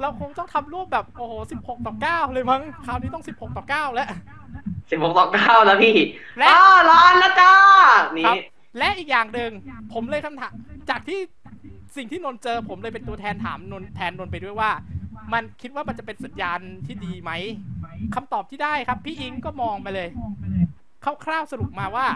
[0.00, 1.32] เราคงต้องทำรูปแบบ โอ้โห
[1.64, 4.08] 16 ต่อ 9 เลยมั้ง คราวนี้ต้อง 16 ต่อ 9 แล้ว
[4.90, 5.96] สิบหกต่อเก้าแล้วพี่
[6.38, 7.52] และอ้าล้านแล้วจ้า
[7.92, 8.38] ครับนี่
[8.78, 9.50] และอีกอย่างหนึ่ง
[9.92, 10.52] ผมเลยคำถาม
[10.90, 11.18] จากที่
[11.96, 14.70] สิ่งที่นนท์เจอผมเลยเป็นตัวแทนถามนนท์แทนนนท์ไปด้วยว่า
[15.32, 17.30] มันคิดว่ามันจะเป็นสัญญาณที่ดีไหม
[18.14, 20.08] คำตอบที่ได้ครับ พี่อิงก็มองไปเลย
[21.24, 22.06] คร่าวๆสรุปมาว่า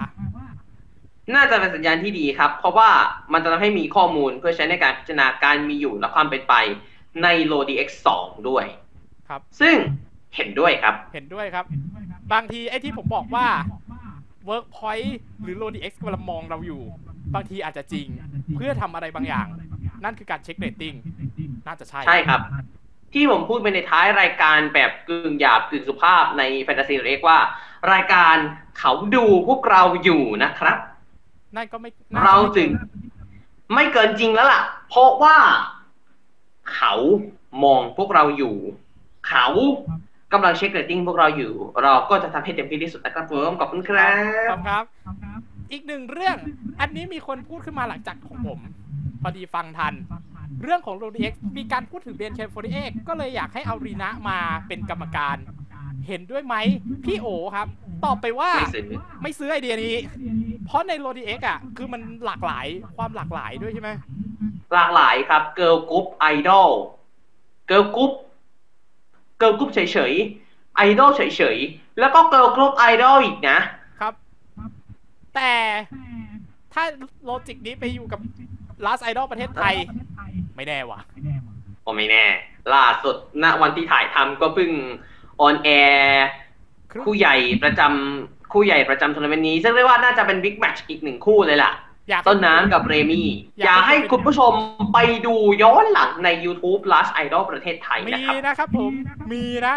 [1.35, 2.91] น่าจะเป็นสัญญาณที่ดีครับ เพราะว่า
[3.33, 6.55] มันจะทำให้มีข้อมูลเพื่อใช้ในการพิจารณาการมีอยู่และความเป็นไป
[7.22, 7.89] ใน l o d x
[8.20, 8.64] 2ด้วย
[9.28, 9.76] ครับ ซึ่ง
[10.37, 11.64] เห็นด้วยครับ เห็นด้วยครับ
[12.33, 13.47] บางทีไอ้ที่ผมบอกว่า
[14.49, 15.12] Workpoint
[15.43, 16.83] หรือ LoadX กำลังมองเราอยู่
[17.35, 18.07] บางทีอาจจะจริง
[18.57, 19.47] เพื่อทำอะไรบางอย่าง
[20.05, 20.95] นั่นคือการเช็คเรตติ้ง
[21.66, 22.41] น่าจะใช่ ใช่ครับ
[23.12, 27.39] ที่ผมพูดไปในท้ายรายการแบบกึ่งหยาบกึ่งสุภาพในแฟนตาซีเรียกว่า
[27.93, 28.37] รายการ
[28.78, 30.78] เขาดูพวกเราอยู่นะครับ
[31.57, 32.70] นั่นก็ไม่น่จะเราไม่จึง
[33.74, 35.36] ไม่เกินจริงแล้วล่ะ เพราะว่า
[36.74, 36.94] เขา
[37.64, 38.55] มองพวกเราอยู่
[39.28, 39.46] เขา
[40.32, 44.12] กำลังเช็คเรตติ้งพวกเราอยู่ เราก็จะทำให้เต็มที่ที่สุดนะครับผมขอบคุณครั
[44.48, 44.84] ครับบครับ
[45.72, 46.36] อีกหนึ่งเรื่อง
[46.80, 48.61] อันนี้มีคนพูดขึ้นมาหลังจากของผม
[49.22, 49.94] พอดีฟังทัน
[50.62, 54.38] เรื่องของ LoadX มีการพูดถึง BNK48 ก็เลยอยากให้เอารีนะมา
[54.68, 55.36] เป็นกรรมการ
[56.09, 56.57] เห็นด้วยไหม
[57.05, 57.26] พี่โอ
[57.57, 57.66] ครับ
[58.05, 58.88] ตอบไปว่าไม่ซื้อ
[59.22, 59.94] ไม่ซื้อไอเดียนี้
[60.66, 63.90] เพราะใน LODI X อะ คือมันหลากหลายความหลากหลายด้วยใช่ไหม
[64.74, 66.70] หลากหลายครับ girl group ไอดอล
[67.68, 68.12] girl group
[69.38, 71.22] girl group เฉยๆไอดอลเฉ
[71.57, 73.59] ยๆแล้วก็ girl group ไอดอลอีกนะ
[74.00, 74.14] ครับ
[75.34, 75.53] แต่
[76.74, 76.84] ถ้า
[77.24, 78.20] logic นี้ไปอยู่กับ
[78.86, 79.74] Last Idol ประเทศไทย
[80.57, 81.00] ไม่แน่ว่ะ
[81.84, 82.24] ก็ไม่แน่
[82.74, 84.70] ล่าสุดณวันที่ถ่ายทำก็เพิ่ง
[85.40, 86.26] on air
[87.05, 91.72] คู่ใหญ่ประจำคู่ใหญ่ประจำทัวร์นาเมนต์นี้ซึ่งเรียกว่าน่าจะเป็น big match อีกหนึ่งคู่เลยล่ะ
[92.09, 93.28] อยากต้นน้ำกับเรมี่
[93.59, 94.53] อยากอยากให้คุณผู้ชม
[94.95, 98.93] ไปดูย้อนหลังใน YouTube Last Idol ประเทศไทยมีนะครับนะครับผม
[99.33, 99.76] มีนะ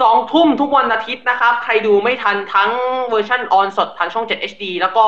[0.00, 2.70] สองทุ่มทุกวันอาทิตย์นะครับ ใครดูไม่ทันทั้ง
[3.08, 5.06] เวอร์ชันออนสดทางช่อง 7 HD แล้วก็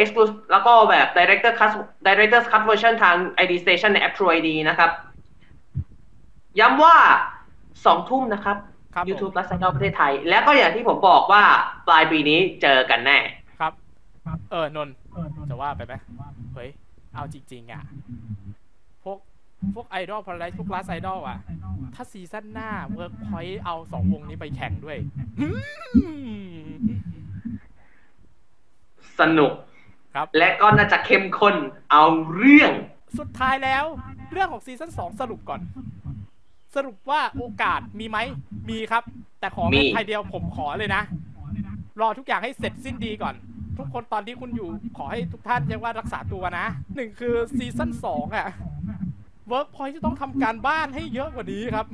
[0.00, 1.70] Exclusive แล้วก็แบบ Director Cut
[2.06, 4.90] Director's Cut Version ทาง ID Station ในแอป True ID นะครับ
[6.60, 6.96] ย้ำว่า
[7.86, 8.56] สองทุ่มนะครับ
[8.94, 11.44] ครับผม YouTube Last Idol ประเทศไทย แล้วก็อย่างที่ผมบอกว่า
[11.88, 13.18] ปลายปีนี้เจอกันแน่
[13.60, 13.72] ครับ
[14.52, 14.94] เออนนท์
[15.50, 15.94] จะว่าไปไหม
[16.54, 16.70] เฮ้ย
[17.14, 17.82] เอาจริง ๆ อะ
[19.02, 19.18] พวก
[19.74, 21.38] พวกไอดอลพาราไดพวก Last Idol อะ
[21.94, 24.98] ถ้าซีซั่นหน้าเวิร์กพอยต์เอาสองวงนี้ไปแข่งด้วย
[25.40, 25.48] อื
[26.60, 26.66] ม
[29.20, 29.52] สนุก
[30.14, 31.54] ครับ และก็น่าจะเข้มข้น
[31.92, 32.04] เอา
[32.34, 32.72] เรื่อง
[33.18, 33.84] สุดท้ายแล้ว
[34.32, 35.60] เรื่องของซีซั่นสองสรุปก่อน
[36.74, 38.18] สรุปว่าโอกาสมีไหม
[38.70, 39.02] มีครับ
[39.40, 41.02] แต่ขอมีเป็นไทยเดียวผมขอเลยนะ
[42.00, 43.34] รอทุกอย่างให้เสร็จสิ้นดีก่อน
[43.78, 44.68] ทุกคนตอนที่คุณอยู่
[44.98, 46.66] ขอให้ทุกท่านเรียกว่ารักษาตัวนะ
[46.96, 48.48] หนึ่งคือซีซั่นสองอะ
[49.48, 51.86] เวิร์กพอยจะต้องทำการบ้านให้เยอะกว่านี้ครับ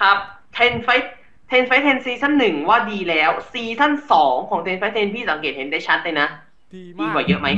[0.00, 0.18] ครับ
[0.56, 6.28] 10 Fight 10 Fight 10ซีซั่นหนึ่งว่าดีแล้วซีซั่นสองของ10 Fight 10พี่สังเกตเห็นได้ชัดเลยนะ
[6.74, 7.48] ดีดีมากกว่าเยอะไหม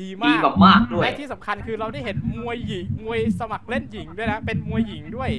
[0.00, 5.30] ดีดีมากกว่ามากด้วย และที่สำคัญคือเราได้เห็นมวยหญิงมวยสมัครเล่นหญิงด้วยนะ เป็นมวยหญิงด้วย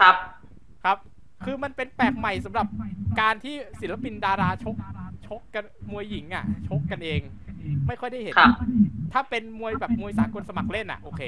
[0.00, 0.16] ครับ
[0.84, 0.98] ครับ
[1.44, 2.66] คือมันเป็นแปลกใหม่สำหรับ
[3.20, 4.76] การที่ศิลปินดาราชก
[5.26, 7.20] ชกกันมวยหญิงอะ ชกกันเอง
[7.86, 8.50] ไม่ค่อยได้เห็นครับ
[9.12, 11.20] ถ้าเป็นมวยแบบมวยสากลสมัครเล่นอะ โอเค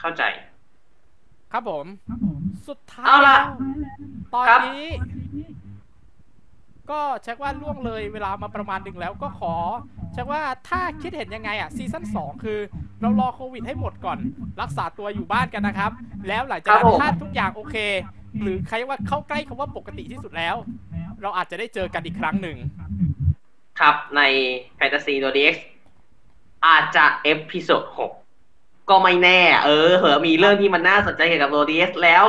[0.00, 0.22] เข้าใจ
[1.52, 1.86] ครับผม
[2.68, 3.38] สุดท้ายเอาล่ะ
[4.34, 4.86] ตอนครับนี้
[6.92, 9.54] ก็เช็คว่าล่วงเลยเวลามาประมาณหนึ่งแล้วก็ขอ
[10.12, 12.58] เช็คว่าถ้าคิดเห็นยังไงอะซีซั่นสองคือ
[13.00, 14.18] เรารอโควิดให้หมดก่อน
[14.60, 15.92] รักษาตัวอยู่บ้านกันนะครับ
[16.28, 17.76] แล้วหลังจากนั้ครับนผมถ้าทุกอย่างโอเค
[18.42, 20.56] หรือใครว่าเข้าใกล้คำว่าปกติที่สุดแล้ว
[21.22, 22.56] เราอาจจะได้เจอกันอีกครั้งหนึ่ง
[23.80, 24.20] ครับใน
[24.78, 25.54] Fantasy LODI X
[26.66, 27.82] อาจจะ episode
[28.36, 32.24] 6ก็ไม่แน่ เออเหอะมีเรื่องที่มันน่าสนใจเกี่ยวกับ LODI X แล้ว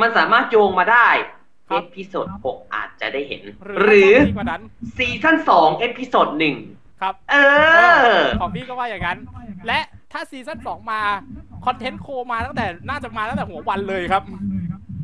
[0.00, 4.62] มันสามารถโยงมาได้ครับ episode 6อาจจะได้เห็นหรือดีกว่านั้น
[4.96, 6.28] ซีซั่น2 episode
[6.64, 7.36] 1ครับ เอ
[8.14, 9.18] อ ของพี่ก็ว่าอย่างนั้น
[9.66, 9.80] และ
[10.12, 11.00] ถ้าซีซั่นสองมา
[11.66, 14.24] คอนเทนต์ co มาตั้งแต่น่าจะมาตั้งแต่หัววันเลยครับ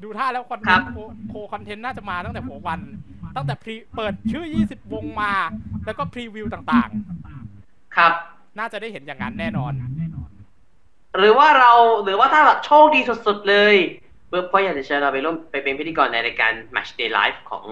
[0.03, 0.99] ดูท่าแล้วคอนเทนต์ครับ co
[1.31, 2.81] co content น่าจะมาตั้งแต่หัววัน
[3.37, 5.33] ตั้งแต่ pre เปิดชื่อ 20 วงมา
[5.85, 6.91] แล้วก็พรีวิวต่าง
[7.97, 9.73] ครับๆน่าจะได้เห็นอย่างนั้นแน่นอน
[11.19, 11.73] หรือว่าเรา
[12.05, 13.75] หรือว่าถ้าแบบโชคดีสุดๆเลย
[14.37, 17.65] เวิร์กพอยอยากจะเชิญเราไปร่วมไปเป็นพิธีกรในรายการ Match Day Live ของ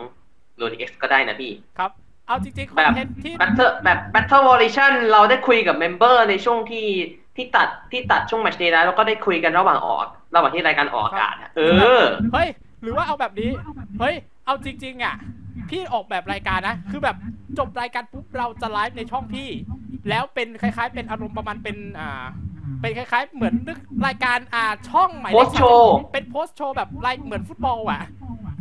[0.60, 1.90] d o d x ก็ได้นะพี่ ครับ
[2.26, 6.88] เอาจริงๆแบบคอนเทนต์ที่ Battle แบบ Battle Volition เราได้คุยกับเมมเบอร์ในช่วงที่
[7.36, 11.60] ที่ตัดที่ตัดช่วง Match Day Live แล้วก็ได้คุยกันระหว่างออก ระหว่างที่รายการออกอากาศอะเอ
[12.00, 12.02] อ
[12.32, 12.48] เฮ้ย
[12.82, 13.50] หรือว่าเอาแบบนี้
[14.00, 14.14] เฮ้ย
[14.46, 15.14] เอาจริง ๆ อะ
[15.70, 17.16] พี่ออกแบบรายการนะ คือแบบ
[17.58, 19.48] จบรายการปุ๊บเราจะไลฟ์ในช่องพี่
[20.08, 22.24] แล้วเป็นคล้าย ๆ เป็นอารมณ์ประมาณเป็นอ่า
[22.80, 28.02] เป็นคล้ายๆ เหมือนนึกรายการอ่าช่องใหม่ Post show เป็น post show แบบไลฟ์เหมือนฟุตบอลอะ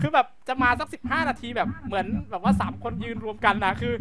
[0.02, 3.94] คือแบบจะมาสักสิบห้านาทีแบบเหมือนแบบว่าสามคนยืนรวมกันนะคือ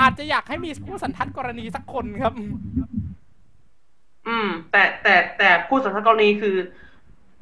[0.00, 2.34] อาจจะอยากให้มีผู้สันทัดกรณีสักคนครับ
[4.28, 6.56] อืม แต่แต่แต่ผู้สัมภาษณ์กรณีคือ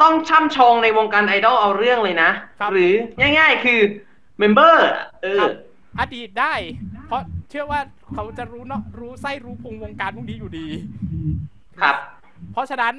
[0.03, 2.93] ต้องช่ำชองในวงการไอดอลเอาเรื่องเลยนะครับหรือ
[3.39, 3.81] ง่าย ๆ คือ
[4.39, 4.89] เมมเบอร์
[5.23, 5.51] เอคอรับ
[6.01, 6.55] อดีตได้
[7.07, 7.81] เพราะเชื่อว่า
[8.15, 10.69] เขาจะรู้เนาะรู้ไส้รู้พุงวงการพวกนี้อยู่ดี
[11.83, 11.97] ครับ
[12.53, 12.95] เพราะฉะนั้น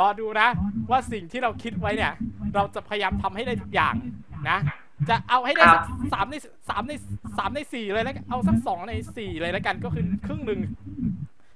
[0.00, 0.48] รอดูนะ
[0.90, 2.12] ว่าสิ่งที่เราคิดไว้เนี่ย
[2.54, 3.94] เราจะพยายามทำให้ได้ทุกอย่าง
[4.50, 4.58] นะ
[5.08, 6.34] จะเอาให้ได้ครัสับกสามใน
[6.68, 6.92] สามใน
[7.38, 10.60] สามในสี่เลยแล้วกันเอาสักสองในสี่เลยแล้วกันก็คือครึ่งหนึ่ง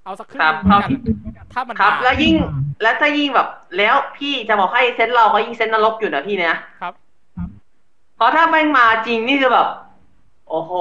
[0.04, 0.54] เอาสักครึ่งคหรับ
[1.06, 2.34] นึ่งแล้วกันถ้ามันครับมาแล้วยิ่ง
[2.82, 6.94] แล้วถ้ายิ่งแบบ แล้วพี่จะบอกให้เซนส์เราก็ยิ่งเซนส์นรกอยู่นะพี่นะครับ
[8.16, 9.68] เพราะถ้าแม่งมาจริงนี่คือแบบ
[10.48, 10.72] โอ้โห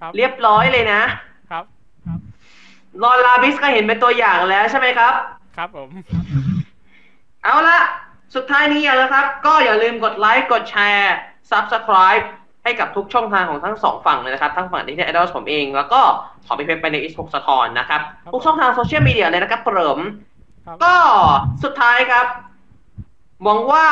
[0.00, 1.27] ครับเรียบร้อยเลยนะครับ
[3.02, 5.14] ลอนลาบิสก็เห็นเป็นตัวอย่างแล้วใช่ไหมครับ
[5.56, 5.88] ครับผม
[7.44, 7.80] เอาละ
[8.34, 11.14] สุดท้ายนี้อย่างนะครับ ก็อย่าลืมกดไลค์กดแชร์
[11.50, 12.24] Subscribe
[12.62, 16.00] ให้กับทุกช่องทางของทั้งสองฝั่งเลยนะครับ ทั้งฝั่งดิจิทัลไอดอลผมเอง แล้วก็
[16.46, 20.00] ขอไปเพจไปในอิสพกสะทอนนะครับครับ ทุกช่องทางโซเชียลมีเดียเลยนะครับเปิม
[20.66, 20.94] ครับก็
[21.64, 22.26] สุดท้ายครับ
[23.42, 23.86] หวังว่า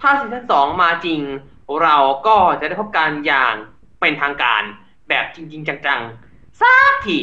[0.00, 1.20] ถ้าซีซั่นสองมาจริง
[1.82, 3.54] เราก็จะได้พบกันอย่าง
[4.00, 4.62] เป็นทางการ
[5.08, 7.18] แบบจริง ๆ จังๆสักที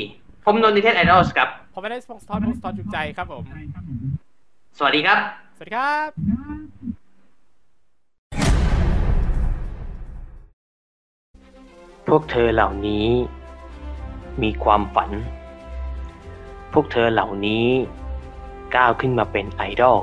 [0.46, 3.44] ผมนนท์ดิเทนไอดอลครับ ผมไม่ได้สปอนเซอร์สปอนจุกใจครับผม
[4.78, 5.20] สวัสดีครับ
[5.56, 6.10] สวัสดีครับ
[12.08, 13.08] พวกเธอเหล่านี้
[14.44, 15.12] มีความฝัน
[16.74, 17.66] พวกเธอเหล่านี้
[18.76, 20.00] ก้าวขึ้นมาเป็นไอดอล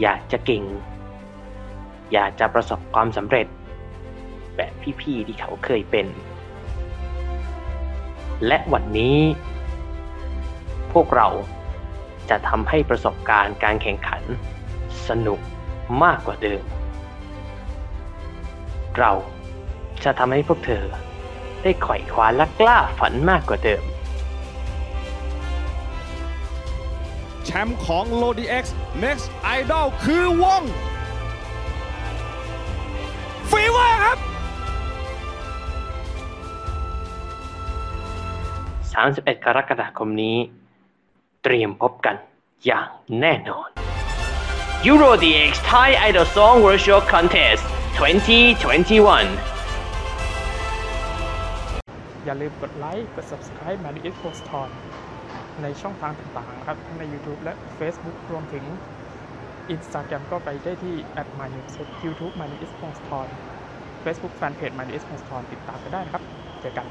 [0.00, 0.64] อยากจะเก่ง
[2.12, 3.46] อยากจะประสบความสำเร็จ
[4.56, 6.06] แบบพี่ๆที่เขาเคยเป็น
[8.46, 9.18] และวันนี้
[10.92, 11.28] พวกเรา
[12.30, 14.22] จะทำให้ประสบการณ์การแข่งขัน
[15.08, 15.40] สนุก
[16.02, 16.62] มากกว่าเดิม
[18.98, 19.12] เรา
[20.04, 20.84] จะทำให้พวกเธอ
[21.62, 23.82] ได้ไขว่คว้าและกล้าฝันมากกว่าเดิม
[27.44, 28.64] แชมป์ของ l o d x
[29.04, 29.26] Next
[29.58, 30.62] Idol คือวง
[33.50, 34.18] ฟีเวอร์ครับ
[38.96, 40.36] 31 กรกฎาคมนี้
[41.42, 42.16] เตรียมพบกัน
[42.64, 42.88] อย่าง
[43.20, 43.68] แน่นอน
[44.90, 47.62] Euro DX Thai Idol Song Workshop Contest
[47.98, 49.56] 2021
[52.24, 54.70] อย่าลืมกดไลค์กด subscribe มาดิเอ็กโพสทอน
[55.62, 58.64] ในช่องทางต่างๆนะครับทั้งใน YouTube และ Facebook รวมถึง
[59.74, 62.64] Instagram ก็ไปได้ที่ at m y n e w s YouTube m y n e w
[62.70, 63.26] s p o s t o n
[64.04, 66.22] Facebook Fanpage m y n e w s p o s t o n ติดตามกันได้นะครับ
[66.60, 66.86] เจอกัน